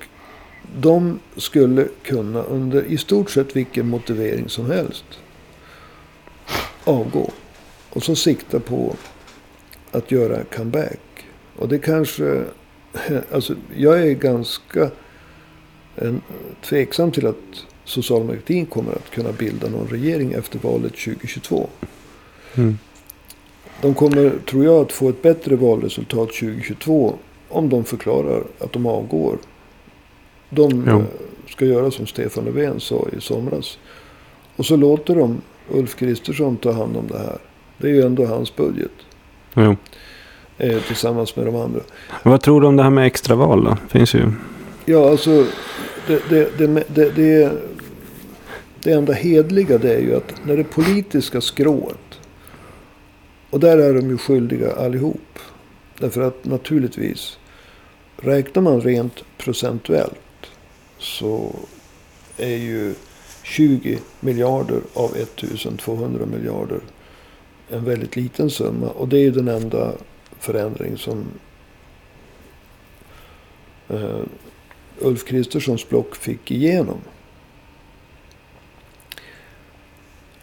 de 0.79 1.19
skulle 1.35 1.87
kunna 2.03 2.41
under 2.41 2.83
i 2.83 2.97
stort 2.97 3.29
sett 3.29 3.55
vilken 3.55 3.89
motivering 3.89 4.49
som 4.49 4.71
helst 4.71 5.05
avgå. 6.83 7.31
Och 7.89 8.03
så 8.03 8.15
sikta 8.15 8.59
på 8.59 8.95
att 9.91 10.11
göra 10.11 10.43
comeback. 10.43 10.99
Och 11.55 11.67
det 11.67 11.79
kanske... 11.79 12.43
Alltså 13.31 13.55
jag 13.75 14.01
är 14.01 14.13
ganska 14.13 14.91
en, 15.95 16.21
tveksam 16.61 17.11
till 17.11 17.27
att 17.27 17.65
socialdemokratin 17.83 18.65
kommer 18.65 18.91
att 18.91 19.09
kunna 19.11 19.31
bilda 19.31 19.69
någon 19.69 19.87
regering 19.87 20.33
efter 20.33 20.59
valet 20.59 20.91
2022. 20.93 21.69
Mm. 22.55 22.77
De 23.81 23.93
kommer, 23.93 24.33
tror 24.49 24.65
jag, 24.65 24.81
att 24.81 24.91
få 24.91 25.09
ett 25.09 25.21
bättre 25.21 25.55
valresultat 25.55 26.27
2022 26.27 27.15
om 27.49 27.69
de 27.69 27.83
förklarar 27.83 28.43
att 28.59 28.73
de 28.73 28.85
avgår. 28.85 29.37
De 30.49 30.85
Jo. 30.87 30.99
eh, 30.99 31.05
ska 31.49 31.65
göra 31.65 31.91
som 31.91 32.07
Stefan 32.07 32.45
Löfven 32.45 32.79
sa 32.79 33.07
i 33.17 33.21
somras. 33.21 33.77
Och 34.55 34.65
så 34.65 34.75
låter 34.75 35.15
de 35.15 35.41
Ulf 35.69 35.95
Kristersson 35.95 36.57
ta 36.57 36.71
hand 36.71 36.97
om 36.97 37.07
det 37.07 37.17
här. 37.17 37.37
Det 37.77 37.87
är 37.87 37.91
ju 37.91 38.01
ändå 38.01 38.25
hans 38.25 38.55
budget. 38.55 38.91
Jo. 39.53 39.75
Eh, 40.57 40.81
tillsammans 40.81 41.35
med 41.35 41.45
de 41.45 41.55
andra. 41.55 41.79
Vad 42.23 42.41
tror 42.41 42.61
du 42.61 42.67
om 42.67 42.75
det 42.75 42.83
här 42.83 42.89
med 42.89 43.05
extraval 43.07 43.63
då? 43.63 43.77
Finns 43.89 44.13
ju... 44.15 44.31
Ja, 44.85 45.09
alltså. 45.09 45.47
Det, 46.07 46.29
det, 46.29 46.57
det, 46.57 46.83
det, 46.87 47.09
det, 47.09 47.51
det 48.83 48.91
enda 48.91 49.13
hedliga 49.13 49.77
det 49.77 49.93
är 49.93 49.99
ju 49.99 50.15
att 50.15 50.45
när 50.45 50.57
det 50.57 50.63
politiska 50.63 51.41
skrået. 51.41 52.19
Och 53.49 53.59
där 53.59 53.77
är 53.77 53.93
de 53.93 54.09
ju 54.09 54.17
skyldiga 54.17 54.71
allihop. 54.71 55.39
Därför 55.99 56.21
att 56.21 56.45
naturligtvis. 56.45 57.37
Räknar 58.17 58.61
man 58.61 58.81
rent 58.81 59.23
procentuellt. 59.37 60.51
Så 60.97 61.55
är 62.37 62.57
ju 62.57 62.93
20 63.43 63.99
miljarder 64.19 64.81
av 64.93 65.15
1200 65.15 66.25
miljarder. 66.25 66.79
En 67.69 67.85
väldigt 67.85 68.15
liten 68.15 68.49
summa. 68.49 68.89
Och 68.89 69.07
det 69.07 69.17
är 69.17 69.21
ju 69.21 69.31
den 69.31 69.47
enda 69.47 69.91
förändring 70.39 70.97
som 70.97 71.25
eh, 73.89 74.19
Ulf 75.01 75.25
Kristerssons 75.25 75.89
block 75.89 76.15
fick 76.15 76.51
igenom. 76.51 76.97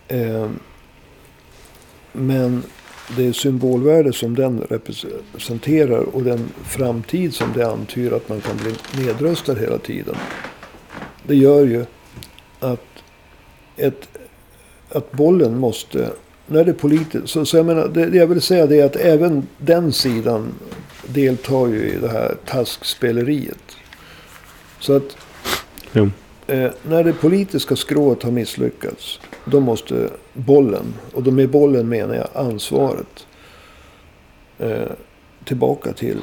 Ehm, 0.09 0.59
men 2.13 2.63
det 3.17 3.33
symbolvärde 3.33 4.13
som 4.13 4.35
den 4.35 4.61
representerar 4.61 6.01
och 6.01 6.23
den 6.23 6.49
framtid 6.65 7.35
som 7.35 7.53
det 7.53 7.71
antyder 7.71 8.17
att 8.17 8.29
man 8.29 8.41
kan 8.41 8.57
bli 8.57 8.75
nedröstad 9.05 9.55
hela 9.55 9.79
tiden. 9.79 10.15
Det 11.27 11.37
gör 11.37 11.67
ju 11.67 11.85
att, 12.61 12.87
ett, 13.77 14.09
att 14.89 15.13
bollen 15.13 15.59
måste, 15.59 16.11
när 16.47 16.65
det 16.65 16.71
är 16.71 16.75
politiskt, 16.75 17.29
så, 17.29 17.45
så 17.45 17.57
jag 17.57 17.67
menar, 17.67 17.89
det, 17.89 18.07
det 18.07 18.17
jag 18.17 18.27
vill 18.27 18.41
säga 18.41 18.67
det 18.67 18.81
är 18.81 18.85
att 18.85 18.97
även 18.97 19.47
den 19.59 19.93
sidan 19.93 20.55
deltar 21.07 21.67
ju 21.67 21.81
i 21.81 21.99
det 22.01 22.09
här 22.09 22.37
taskspeleriet. 22.47 23.77
Så 24.81 24.97
att 24.97 25.17
Jo. 25.93 26.11
Eh, 26.47 26.71
när 26.83 27.05
det 27.05 27.13
politiska 27.13 27.77
skrået 27.77 28.23
har 28.23 28.31
misslyckats. 28.31 29.21
Då 29.45 29.61
måste 29.61 30.11
bollen, 30.33 30.95
och 31.13 31.23
då 31.23 31.31
med 31.31 31.51
bollen 31.51 31.89
menar 31.89 32.15
jag 32.15 32.29
ansvaret. 32.35 33.27
Eh, 34.59 34.91
tillbaka 35.45 35.93
till 35.93 36.21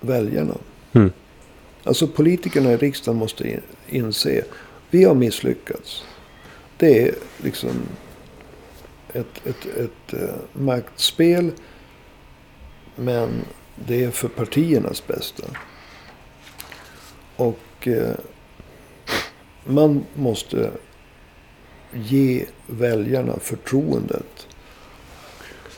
väljarna. 0.00 0.54
Mm. 0.92 1.12
Alltså 1.84 2.06
politikerna 2.06 2.72
i 2.72 2.76
riksdagen 2.76 3.18
måste 3.18 3.48
in, 3.48 3.60
inse. 3.88 4.44
Vi 4.90 5.04
har 5.04 5.14
misslyckats. 5.14 6.04
Det 6.76 7.08
är 7.08 7.14
liksom 7.42 7.70
ett, 9.12 9.46
ett, 9.46 9.66
ett 9.66 10.12
eh, 10.12 10.34
maktspel. 10.52 11.50
Men 12.96 13.44
det 13.76 14.04
är 14.04 14.10
för 14.10 14.28
partiernas 14.28 15.06
bästa. 15.06 15.44
Och 17.36 17.58
eh, 17.88 18.14
man 19.64 20.04
måste 20.14 20.70
ge 21.92 22.44
väljarna 22.66 23.38
förtroendet 23.38 24.46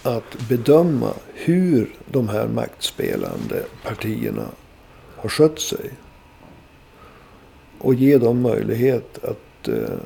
att 0.03 0.49
bedöma 0.49 1.13
hur 1.35 1.95
de 2.07 2.29
här 2.29 2.49
maktspelande 2.49 3.65
partierna 3.85 4.47
har 5.17 5.29
skött 5.29 5.61
sig. 5.61 5.91
Och 7.79 7.95
ge 7.95 8.19
dem 8.19 8.41
möjlighet 8.41 9.25
att 9.25 9.69
eh, 9.69 9.99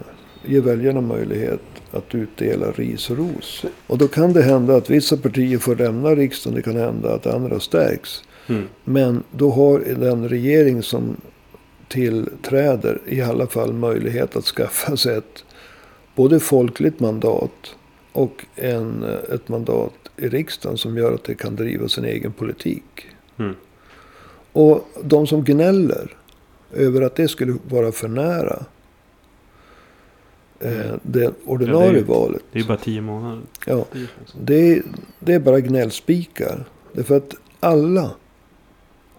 ge 0.45 0.61
väljarna 0.61 1.01
möjlighet 1.01 1.61
att 1.91 2.15
utdela 2.15 2.71
ris 2.71 3.11
och 3.11 3.17
ros. 3.17 3.65
Och 3.87 3.99
då 3.99 4.09
kan 4.09 4.33
det 4.33 4.43
hända 4.43 4.77
att 4.77 4.91
vissa 4.91 5.17
partier 5.17 5.59
får 5.59 5.77
lämna 5.77 6.15
riksdagen. 6.15 6.57
Det 6.57 6.63
kan 6.63 6.77
hända 6.77 7.15
att 7.15 7.27
andra 7.27 7.61
stärks. 7.61 8.23
Mm. 8.47 8.69
Men 8.85 9.23
då 9.31 9.51
har 9.51 9.79
den 9.79 10.29
regering 10.29 10.83
som 10.83 11.17
tillträder 11.89 13.01
i 13.07 13.21
alla 13.23 13.47
fall 13.47 13.73
möjlighet 13.73 14.37
att 14.37 14.45
skaffa 14.45 14.97
sig 14.97 15.17
ett 15.17 15.45
både 16.15 16.41
folkligt 16.41 17.01
mandat 17.01 17.77
och 18.13 18.45
en, 18.55 19.05
ett 19.35 19.49
mandat 19.49 19.93
i 20.17 20.29
riksdagen 20.29 20.79
som 20.79 20.97
gör 20.97 21.15
att 21.15 21.25
det 21.25 21.35
kan 21.35 21.57
driva 21.57 21.89
sin 21.89 22.05
egen 22.05 22.33
politik. 22.33 23.07
Mm. 23.39 23.55
Och 24.53 24.89
de 25.05 25.27
som 25.27 25.45
gnäller 25.45 26.17
över 26.73 27.03
att 27.03 27.17
det 27.17 27.29
skulle 27.29 27.57
vara 27.69 27.93
för 27.93 28.09
nära 28.09 28.65
eh, 30.61 30.95
det 31.03 31.33
ordinarie 31.45 31.87
Ja, 31.87 31.93
det 31.93 31.99
är 31.99 32.05
valet. 32.05 32.43
Det 32.53 32.59
är 32.59 32.65
bara 32.65 32.77
tio 32.79 33.01
månader. 33.01 33.43
Ja, 33.67 33.85
det, 34.41 34.73
är- 34.73 34.83
det 35.21 35.35
är 35.35 35.41
bara 35.41 35.61
gnällspikar. 35.61 36.65
Därför 36.93 37.17
att 37.17 37.35
alla 37.61 38.11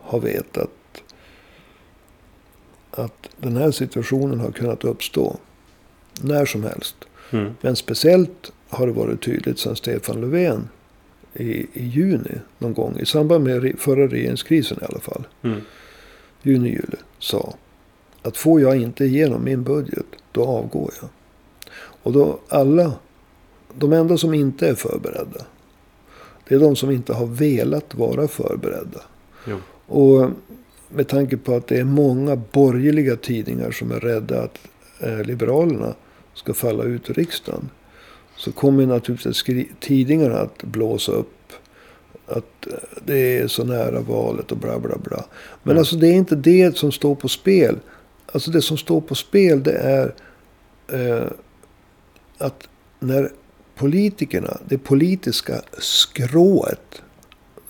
har 0.01 0.19
vetat 0.19 0.69
att 2.99 3.29
den 3.37 3.57
här 3.57 3.71
situationen 3.71 4.39
har 4.39 4.51
kunnat 4.51 4.83
uppstå 4.83 5.37
när 6.21 6.45
som 6.45 6.63
helst. 6.63 6.95
Mm. 7.31 7.53
Men 7.61 7.75
speciellt 7.75 8.51
har 8.69 8.87
det 8.87 8.93
varit 8.93 9.21
tydligt 9.21 9.59
sedan 9.59 9.75
Stefan 9.75 10.21
Löfven 10.21 10.69
i, 11.33 11.67
i 11.73 11.85
juni 11.85 12.41
någon 12.57 12.73
gång. 12.73 12.99
I 12.99 13.05
samband 13.05 13.43
med 13.43 13.75
förra 13.79 14.07
regeringskrisen 14.07 14.77
i 14.81 14.85
alla 14.85 14.99
fall. 14.99 15.27
Mm. 15.41 15.61
Juni, 16.41 16.69
juli. 16.69 16.97
Sa 17.19 17.53
att 18.21 18.37
får 18.37 18.61
jag 18.61 18.77
inte 18.77 19.05
igenom 19.05 19.43
min 19.43 19.63
budget 19.63 20.05
då 20.31 20.45
avgår 20.45 20.93
jag. 21.01 21.09
Och 22.03 22.11
då 22.11 22.39
alla. 22.47 22.93
De 23.73 23.93
enda 23.93 24.17
som 24.17 24.33
inte 24.33 24.67
är 24.67 24.75
förberedda. 24.75 25.45
Det 26.47 26.55
är 26.55 26.59
de 26.59 26.75
som 26.75 26.91
inte 26.91 27.13
har 27.13 27.25
velat 27.25 27.95
vara 27.95 28.27
förberedda. 28.27 29.01
Jo. 29.47 29.57
Och 29.85 30.29
med 30.89 31.07
tanke 31.07 31.37
på 31.37 31.55
att 31.55 31.67
det 31.67 31.79
är 31.79 31.83
många 31.83 32.35
borgerliga 32.35 33.15
tidningar 33.15 33.71
som 33.71 33.91
är 33.91 33.99
rädda 33.99 34.41
att 34.41 34.57
eh, 34.99 35.21
Liberalerna 35.23 35.95
ska 36.33 36.53
falla 36.53 36.83
ut 36.83 37.09
ur 37.09 37.13
riksdagen. 37.13 37.69
Så 38.37 38.51
kommer 38.51 38.85
naturligtvis 38.85 39.43
tidningarna 39.79 40.37
att 40.37 40.63
blåsa 40.63 41.11
upp. 41.11 41.53
Att 42.27 42.67
eh, 42.67 42.73
det 43.05 43.37
är 43.37 43.47
så 43.47 43.63
nära 43.63 44.01
valet 44.01 44.51
och 44.51 44.57
bla 44.57 44.79
bla 44.79 44.97
bla. 44.97 45.25
Men 45.63 45.75
Ja. 45.75 45.79
alltså 45.79 45.95
det 45.95 46.07
är 46.07 46.13
inte 46.13 46.35
det 46.35 46.77
som 46.77 46.91
står 46.91 47.15
på 47.15 47.27
spel. 47.27 47.79
Alltså 48.31 48.51
det 48.51 48.61
som 48.61 48.77
står 48.77 49.01
på 49.01 49.15
spel 49.15 49.63
det 49.63 49.77
är 49.77 50.13
eh, 50.87 51.27
att 52.37 52.67
när 52.99 53.31
politikerna, 53.75 54.57
det 54.67 54.77
politiska 54.77 55.61
skrået 55.77 57.01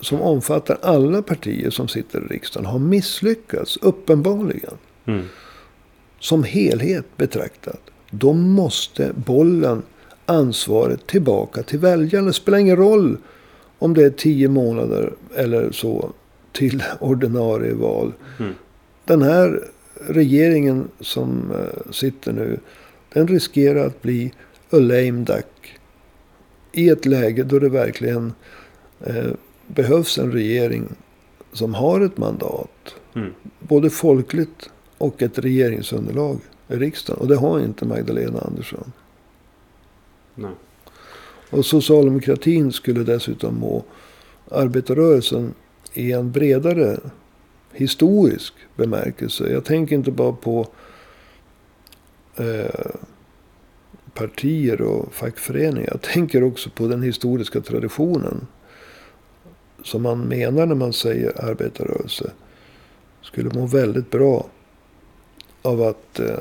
som 0.00 0.22
omfattar 0.22 0.78
alla 0.82 1.22
partier 1.22 1.70
som 1.70 1.88
sitter 1.88 2.18
i 2.18 2.34
riksdagen 2.34 2.66
har 2.66 2.78
misslyckats, 2.78 3.76
uppenbarligen. 3.76 4.74
Mm. 5.06 5.24
Som 6.18 6.44
helhet 6.44 7.16
betraktat. 7.16 7.80
Då 8.10 8.32
måste 8.32 9.12
bollen, 9.14 9.82
ansvaret 10.26 11.06
tillbaka 11.06 11.62
till 11.62 11.78
väljarna. 11.78 12.26
Det 12.26 12.32
spelar 12.32 12.58
ingen 12.58 12.76
roll 12.76 13.16
om 13.78 13.94
det 13.94 14.04
är 14.04 14.10
tio 14.10 14.48
månader 14.48 15.12
eller 15.36 15.72
så 15.72 16.12
till 16.52 16.82
ordinarie 17.00 17.74
val. 17.74 18.12
Mm. 18.38 18.54
Den 19.04 19.22
här 19.22 19.68
regeringen 20.08 20.88
som 21.00 21.52
eh, 21.52 21.92
sitter 21.92 22.32
nu. 22.32 22.58
Den 23.12 23.28
riskerar 23.28 23.86
att 23.86 24.02
bli 24.02 24.32
a 24.70 24.76
lame 24.76 25.24
duck. 25.24 25.78
I 26.72 26.88
ett 26.88 27.06
läge 27.06 27.42
då 27.42 27.58
det 27.58 27.68
verkligen 27.68 28.32
eh, 29.00 29.32
behövs 29.74 30.18
en 30.18 30.32
regering 30.32 30.88
som 31.52 31.74
har 31.74 32.00
ett 32.00 32.18
mandat. 32.18 32.94
Mm. 33.14 33.32
Både 33.58 33.90
folkligt 33.90 34.70
och 34.98 35.22
ett 35.22 35.38
regeringsunderlag 35.38 36.38
i 36.68 36.74
riksdagen. 36.74 37.20
Och 37.20 37.28
det 37.28 37.36
har 37.36 37.60
inte 37.60 37.84
Magdalena 37.84 38.40
Andersson. 38.40 38.92
Nej. 40.34 40.50
Och 41.50 41.66
socialdemokratin 41.66 42.72
skulle 42.72 43.04
dessutom 43.04 43.54
må 43.54 43.84
arbetarrörelsen 44.50 45.54
i 45.92 46.12
en 46.12 46.32
bredare 46.32 46.98
historisk 47.72 48.54
bemärkelse. 48.76 49.52
Jag 49.52 49.64
tänker 49.64 49.96
inte 49.96 50.10
bara 50.10 50.32
på 50.32 50.66
eh, 52.36 52.90
partier 54.14 54.82
och 54.82 55.14
fackföreningar. 55.14 55.88
Jag 55.90 56.02
tänker 56.02 56.42
också 56.42 56.70
på 56.70 56.88
den 56.88 57.02
historiska 57.02 57.60
traditionen. 57.60 58.46
Som 59.84 60.02
man 60.02 60.20
menar 60.20 60.66
när 60.66 60.74
man 60.74 60.92
säger 60.92 61.44
arbetarrörelse. 61.50 62.30
Skulle 63.22 63.50
må 63.50 63.66
väldigt 63.66 64.10
bra 64.10 64.46
av 65.62 65.82
att 65.82 66.20
eh, 66.20 66.38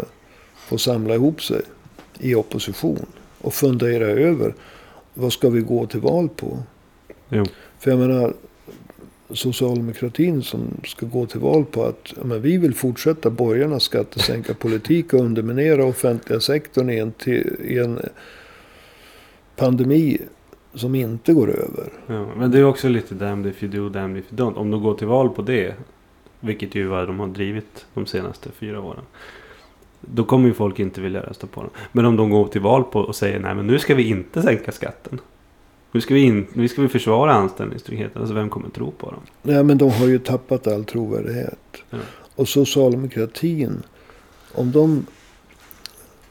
få 0.67 0.77
samla 0.77 1.15
ihop 1.15 1.43
sig 1.43 1.61
i 2.19 2.35
opposition. 2.35 3.05
Och 3.41 3.53
fundera 3.53 4.05
över 4.05 4.55
vad 5.13 5.33
ska 5.33 5.49
vi 5.49 5.61
gå 5.61 5.87
till 5.87 5.99
val 5.99 6.29
på? 6.29 6.63
Jo. 7.29 7.45
För 7.79 7.91
jag 7.91 7.99
menar, 7.99 8.33
socialdemokratin 9.33 10.43
som 10.43 10.81
ska 10.85 11.05
gå 11.05 11.25
till 11.25 11.39
val 11.39 11.65
på 11.65 11.83
att 11.83 12.13
men 12.23 12.41
vi 12.41 12.57
vill 12.57 12.75
fortsätta 12.75 13.29
borgarnas 13.29 13.83
skattesänkarpolitik 13.83 15.13
och 15.13 15.19
underminera 15.19 15.85
offentliga 15.85 16.39
sektorn 16.39 16.89
i 16.89 16.97
en, 16.97 17.13
i 17.63 17.77
en 17.77 17.99
pandemi 19.55 20.21
som 20.73 20.95
inte 20.95 21.33
går 21.33 21.49
över. 21.49 21.93
Ja, 22.07 22.25
men 22.37 22.51
det 22.51 22.59
är 22.59 22.63
också 22.63 22.89
lite 22.89 23.15
damned 23.15 23.51
if 23.51 23.63
you 23.63 23.71
do, 23.71 23.89
damned 23.89 24.17
if 24.17 24.33
you 24.33 24.41
don't. 24.41 24.55
Om 24.55 24.71
de 24.71 24.83
går 24.83 24.93
till 24.93 25.07
val 25.07 25.29
på 25.29 25.41
det, 25.41 25.75
vilket 26.39 26.75
ju 26.75 26.87
vad 26.87 27.07
de 27.07 27.19
har 27.19 27.27
drivit 27.27 27.85
de 27.93 28.05
senaste 28.05 28.49
fyra 28.51 28.81
åren. 28.81 29.03
Då 30.01 30.23
kommer 30.23 30.47
ju 30.47 30.53
folk 30.53 30.79
inte 30.79 31.01
vilja 31.01 31.21
rösta 31.21 31.47
på 31.47 31.61
dem. 31.61 31.69
Men 31.91 32.05
om 32.05 32.15
de 32.15 32.29
går 32.29 32.47
till 32.47 32.61
val 32.61 32.83
på 32.83 32.99
och 32.99 33.15
säger 33.15 33.39
nej 33.39 33.55
men 33.55 33.67
nu 33.67 33.79
ska 33.79 33.95
vi 33.95 34.09
inte 34.09 34.41
sänka 34.41 34.71
skatten. 34.71 35.21
Nu 35.91 36.01
ska 36.01 36.13
vi, 36.13 36.21
in, 36.21 36.47
nu 36.53 36.67
ska 36.67 36.81
vi 36.81 36.87
försvara 36.87 37.33
anställningstryggheten. 37.33 38.21
Alltså 38.21 38.35
vem 38.35 38.49
kommer 38.49 38.69
tro 38.69 38.91
på 38.91 39.11
dem? 39.11 39.19
Nej, 39.41 39.63
men 39.63 39.77
de 39.77 39.91
har 39.91 40.07
ju 40.07 40.19
tappat 40.19 40.67
all 40.67 40.85
trovärdighet. 40.85 41.59
Ja. 41.89 41.97
Och 42.35 42.47
socialdemokratin, 42.47 43.83
om 44.53 44.71
de 44.71 45.05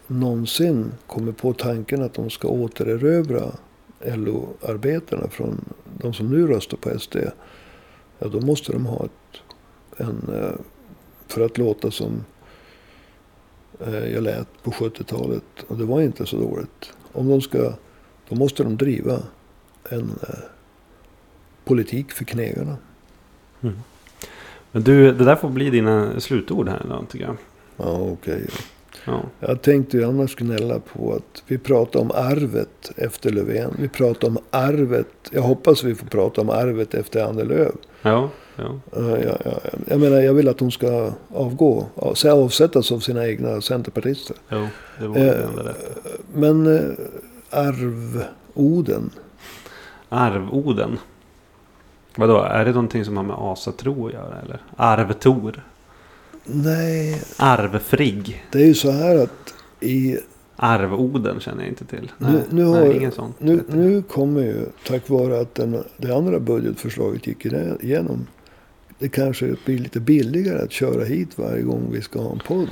någonsin 0.07 0.93
kommer 1.07 1.33
på 1.33 1.53
tanken 1.53 2.03
att 2.03 2.15
de 2.15 2.31
ska 2.31 2.49
återerövra 2.49 3.53
LO-arbetarna 4.05 5.29
från 5.29 5.65
de 5.99 6.15
som 6.15 6.31
nu 6.31 6.47
röstar 6.47 6.77
på 6.77 6.99
SD. 6.99 7.17
Ja, 8.19 8.29
då 8.29 8.41
måste 8.41 8.73
de 8.73 8.87
ha 8.87 9.05
ett, 9.05 9.41
en, 9.97 10.29
eh, 10.35 10.55
för 11.27 11.41
att 11.41 11.59
låta 11.59 11.91
som 11.91 12.25
eh, 13.81 14.13
jag 14.13 14.23
lät 14.23 14.63
på 14.63 14.71
70-talet. 14.71 15.45
Och 15.69 15.77
det 15.79 15.85
var 15.85 16.01
inte 16.01 16.27
så 16.27 16.37
dåligt. 16.37 16.93
Om 17.13 17.29
de 17.29 17.41
ska, 17.41 17.73
då 18.29 18.35
måste 18.35 18.63
de 18.63 18.77
driva 18.77 19.23
en 19.91 20.11
eh, 20.29 20.39
politik 21.65 22.13
för 22.13 22.25
knegarna. 22.25 22.77
Men 24.73 24.83
du, 24.83 25.13
det 25.13 25.25
där 25.25 25.37
får 25.37 25.49
bli 25.49 25.71
dina 25.71 26.21
slutord 26.21 26.69
här 26.69 26.83
idag 26.85 27.07
tycker 27.11 27.27
jag. 27.27 27.37
Ja, 27.77 28.01
okej. 28.01 28.47
Ja. 29.09 29.23
Jag 29.41 29.63
tänkte 29.63 29.97
ju 29.97 30.05
annars 30.05 30.37
gnälla 30.37 30.81
på 30.81 31.13
att 31.13 31.43
vi 31.47 31.59
pratar 31.59 32.01
om 32.01 32.11
arvet 32.15 32.93
efter 32.97 33.31
Löfven. 33.31 33.75
Vi 33.79 33.89
pratar 33.89 34.29
om 34.29 34.39
arvet. 34.51 35.09
Jag 35.31 35.43
hoppas 35.43 35.85
vi 35.85 35.95
får 35.95 36.07
prata 36.07 36.41
om 36.41 36.51
arvet 36.51 36.95
efter 36.95 37.25
Annie 37.25 37.45
Lööf. 37.45 37.75
Ja, 38.03 38.29
ja. 38.57 38.65
Eh, 38.97 39.09
Jag, 39.09 39.21
jag, 39.21 39.61
jag 39.87 40.01
menar, 40.01 40.17
jag 40.21 40.35
vill 40.35 40.49
att 40.49 40.61
hon 40.61 40.71
ska 40.73 41.13
avgå. 41.35 41.87
Avsättas 42.25 42.93
av 42.93 42.99
sina 43.01 43.27
egna 43.27 43.61
centerpartister. 43.61 44.37
Jo, 44.49 44.67
det 45.01 45.07
vore 45.07 45.21
det 45.21 45.43
enda 45.43 45.63
rätt. 45.63 45.97
Men 46.35 46.77
eh, 46.77 46.83
arvoden. 47.51 49.11
Arvoden. 50.09 50.99
Vadå, 52.17 52.39
är 52.41 52.65
det 52.65 52.71
någonting 52.73 53.05
som 53.05 53.17
har 53.17 53.25
med 53.25 53.37
asatro 53.39 54.07
att 54.07 54.13
göra 54.13 54.35
eller? 54.45 54.63
Arvtor? 54.77 55.65
Nej, 56.53 57.23
Arvfrigg? 57.37 58.45
det 58.53 58.59
är 58.63 58.67
ju 58.67 58.75
så 58.75 58.91
här 58.91 59.17
att 59.17 59.55
i 59.81 60.19
Arvoden 60.57 61.41
känner 61.41 61.61
jag 61.63 61.69
inte 61.69 61.85
till. 61.85 62.13
Nu- 62.19 62.27
Nej, 62.33 62.43
nu 62.51 62.65
nej 62.65 62.73
har- 62.87 62.95
ingen 62.95 63.13
sån. 63.13 63.35
Nu, 63.39 63.61
nu 63.69 64.03
kommer 64.03 64.41
ju, 64.41 64.67
tack 64.87 65.09
vare 65.09 65.41
att 65.41 65.55
den, 65.55 65.85
det 65.97 66.17
andra 66.17 66.41
budgetförslaget 66.41 67.27
gick 67.27 67.47
igenom. 67.81 68.27
Det 68.99 69.09
kanske 69.09 69.55
blir 69.65 69.79
lite 69.79 70.01
billigare 70.01 70.63
att 70.63 70.73
köra 70.73 71.05
hit 71.05 71.29
varje 71.37 71.63
gång 71.63 71.89
vi 71.93 72.03
ska 72.03 72.21
ha 72.21 72.33
en 72.33 72.39
podd. 72.47 72.69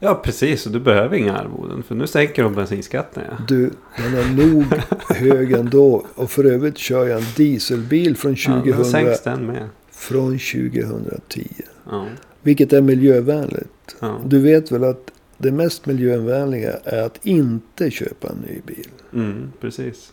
Ja, 0.00 0.20
precis. 0.24 0.66
Och 0.66 0.72
du 0.72 0.80
behöver 0.80 1.16
inga 1.16 1.36
arvoden. 1.36 1.82
För 1.82 1.94
nu 1.94 2.06
sänker 2.06 2.42
de 2.42 2.54
bensinskatten. 2.54 3.22
Ja. 3.30 3.36
Du, 3.48 3.70
den 3.96 4.14
är 4.14 4.46
nog 4.46 4.64
hög 5.08 5.52
ändå. 5.52 6.06
Och 6.14 6.30
för 6.30 6.44
övrigt 6.44 6.78
kör 6.78 7.06
jag 7.06 7.18
en 7.20 7.26
dieselbil 7.36 8.16
från, 8.16 8.32
Ja, 8.38 8.54
2000, 8.60 8.78
då 8.78 8.84
sänks 8.84 9.22
den 9.22 9.46
med. 9.46 9.68
från 9.90 10.38
2010. 10.38 11.48
Ja, 11.90 12.06
Vilket 12.46 12.72
är 12.72 12.82
miljövänligt. 12.82 13.96
ja. 14.00 14.18
Du 14.24 14.42
vet 14.42 14.72
väl 14.72 14.84
att 14.84 15.12
det 15.38 15.52
mest 15.52 15.86
miljövänliga 15.86 16.72
är 16.84 17.02
att 17.02 17.26
inte 17.26 17.90
köpa 17.90 18.28
en 18.28 18.36
ny 18.36 18.60
bil. 18.66 18.88
Mm, 19.12 19.52
precis. 19.60 20.12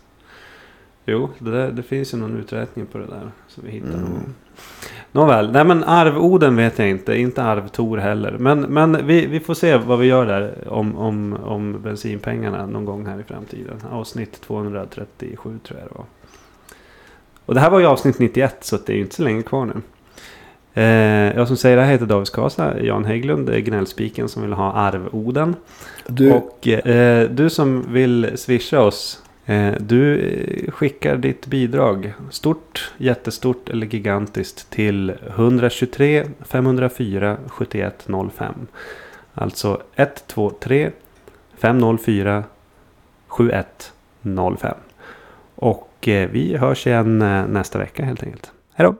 Jo, 1.05 1.29
det, 1.39 1.51
där, 1.51 1.71
det 1.71 1.83
finns 1.83 2.13
ju 2.13 2.17
någon 2.17 2.37
uträkning 2.37 2.85
på 2.85 2.97
det 2.97 3.05
där. 3.05 3.31
Så 3.47 3.61
vi 3.61 3.71
hittar 3.71 3.93
Mm. 3.93 4.33
Nåväl, 5.11 5.51
nej 5.51 5.65
men 5.65 5.83
arvoden 5.83 6.55
vet 6.55 6.79
jag 6.79 6.89
inte. 6.89 7.15
Inte 7.15 7.43
arvtor 7.43 7.97
heller. 7.97 8.37
Men, 8.37 8.61
men 8.61 9.07
vi, 9.07 9.25
vi 9.25 9.39
får 9.39 9.53
se 9.53 9.77
vad 9.77 9.99
vi 9.99 10.07
gör 10.07 10.25
där 10.25 10.67
om, 10.67 10.97
om, 10.97 11.33
om 11.33 11.81
bensinpengarna 11.81 12.65
någon 12.65 12.85
gång 12.85 13.05
här 13.05 13.19
i 13.19 13.23
framtiden. 13.23 13.81
Avsnitt 13.91 14.41
237 14.41 15.59
tror 15.63 15.79
jag 15.79 15.89
det 15.89 15.95
var. 15.95 16.05
Och 17.45 17.53
det 17.53 17.59
här 17.59 17.69
var 17.69 17.79
ju 17.79 17.85
avsnitt 17.85 18.19
91 18.19 18.55
så 18.61 18.77
det 18.77 18.93
är 18.93 18.95
ju 18.95 19.01
inte 19.01 19.15
så 19.15 19.23
länge 19.23 19.43
kvar 19.43 19.65
nu. 19.65 19.81
Eh, 20.73 20.83
jag 21.35 21.47
som 21.47 21.57
säger 21.57 21.77
det 21.77 21.83
här 21.83 21.91
heter 21.91 22.05
David 22.05 22.27
Skasa. 22.27 22.81
Jan 22.81 23.05
Hägglund 23.05 23.65
gnällspiken 23.65 24.29
som 24.29 24.41
vill 24.41 24.53
ha 24.53 24.71
arvoden. 24.71 25.55
Du, 26.07 26.31
Och 26.31 26.67
eh, 26.67 27.29
du 27.29 27.49
som 27.49 27.93
vill 27.93 28.31
swisha 28.35 28.81
oss. 28.81 29.23
Eh, 29.45 29.73
du 29.79 30.31
skickar 30.73 31.17
ditt 31.17 31.45
bidrag. 31.47 32.13
Stort, 32.29 32.91
jättestort 32.97 33.69
eller 33.69 33.87
gigantiskt. 33.87 34.69
Till 34.69 35.13
123 35.35 36.25
504 36.45 37.37
7105. 37.47 38.53
Alltså 39.33 39.81
123 39.95 40.91
504 41.57 42.43
7105. 43.27 44.75
Och 45.55 46.07
eh, 46.07 46.29
vi 46.29 46.57
hörs 46.57 46.87
igen 46.87 47.21
eh, 47.21 47.47
nästa 47.47 47.79
vecka 47.79 48.05
helt 48.05 48.23
enkelt. 48.23 48.51
Hej 48.73 48.85
då! 48.87 48.95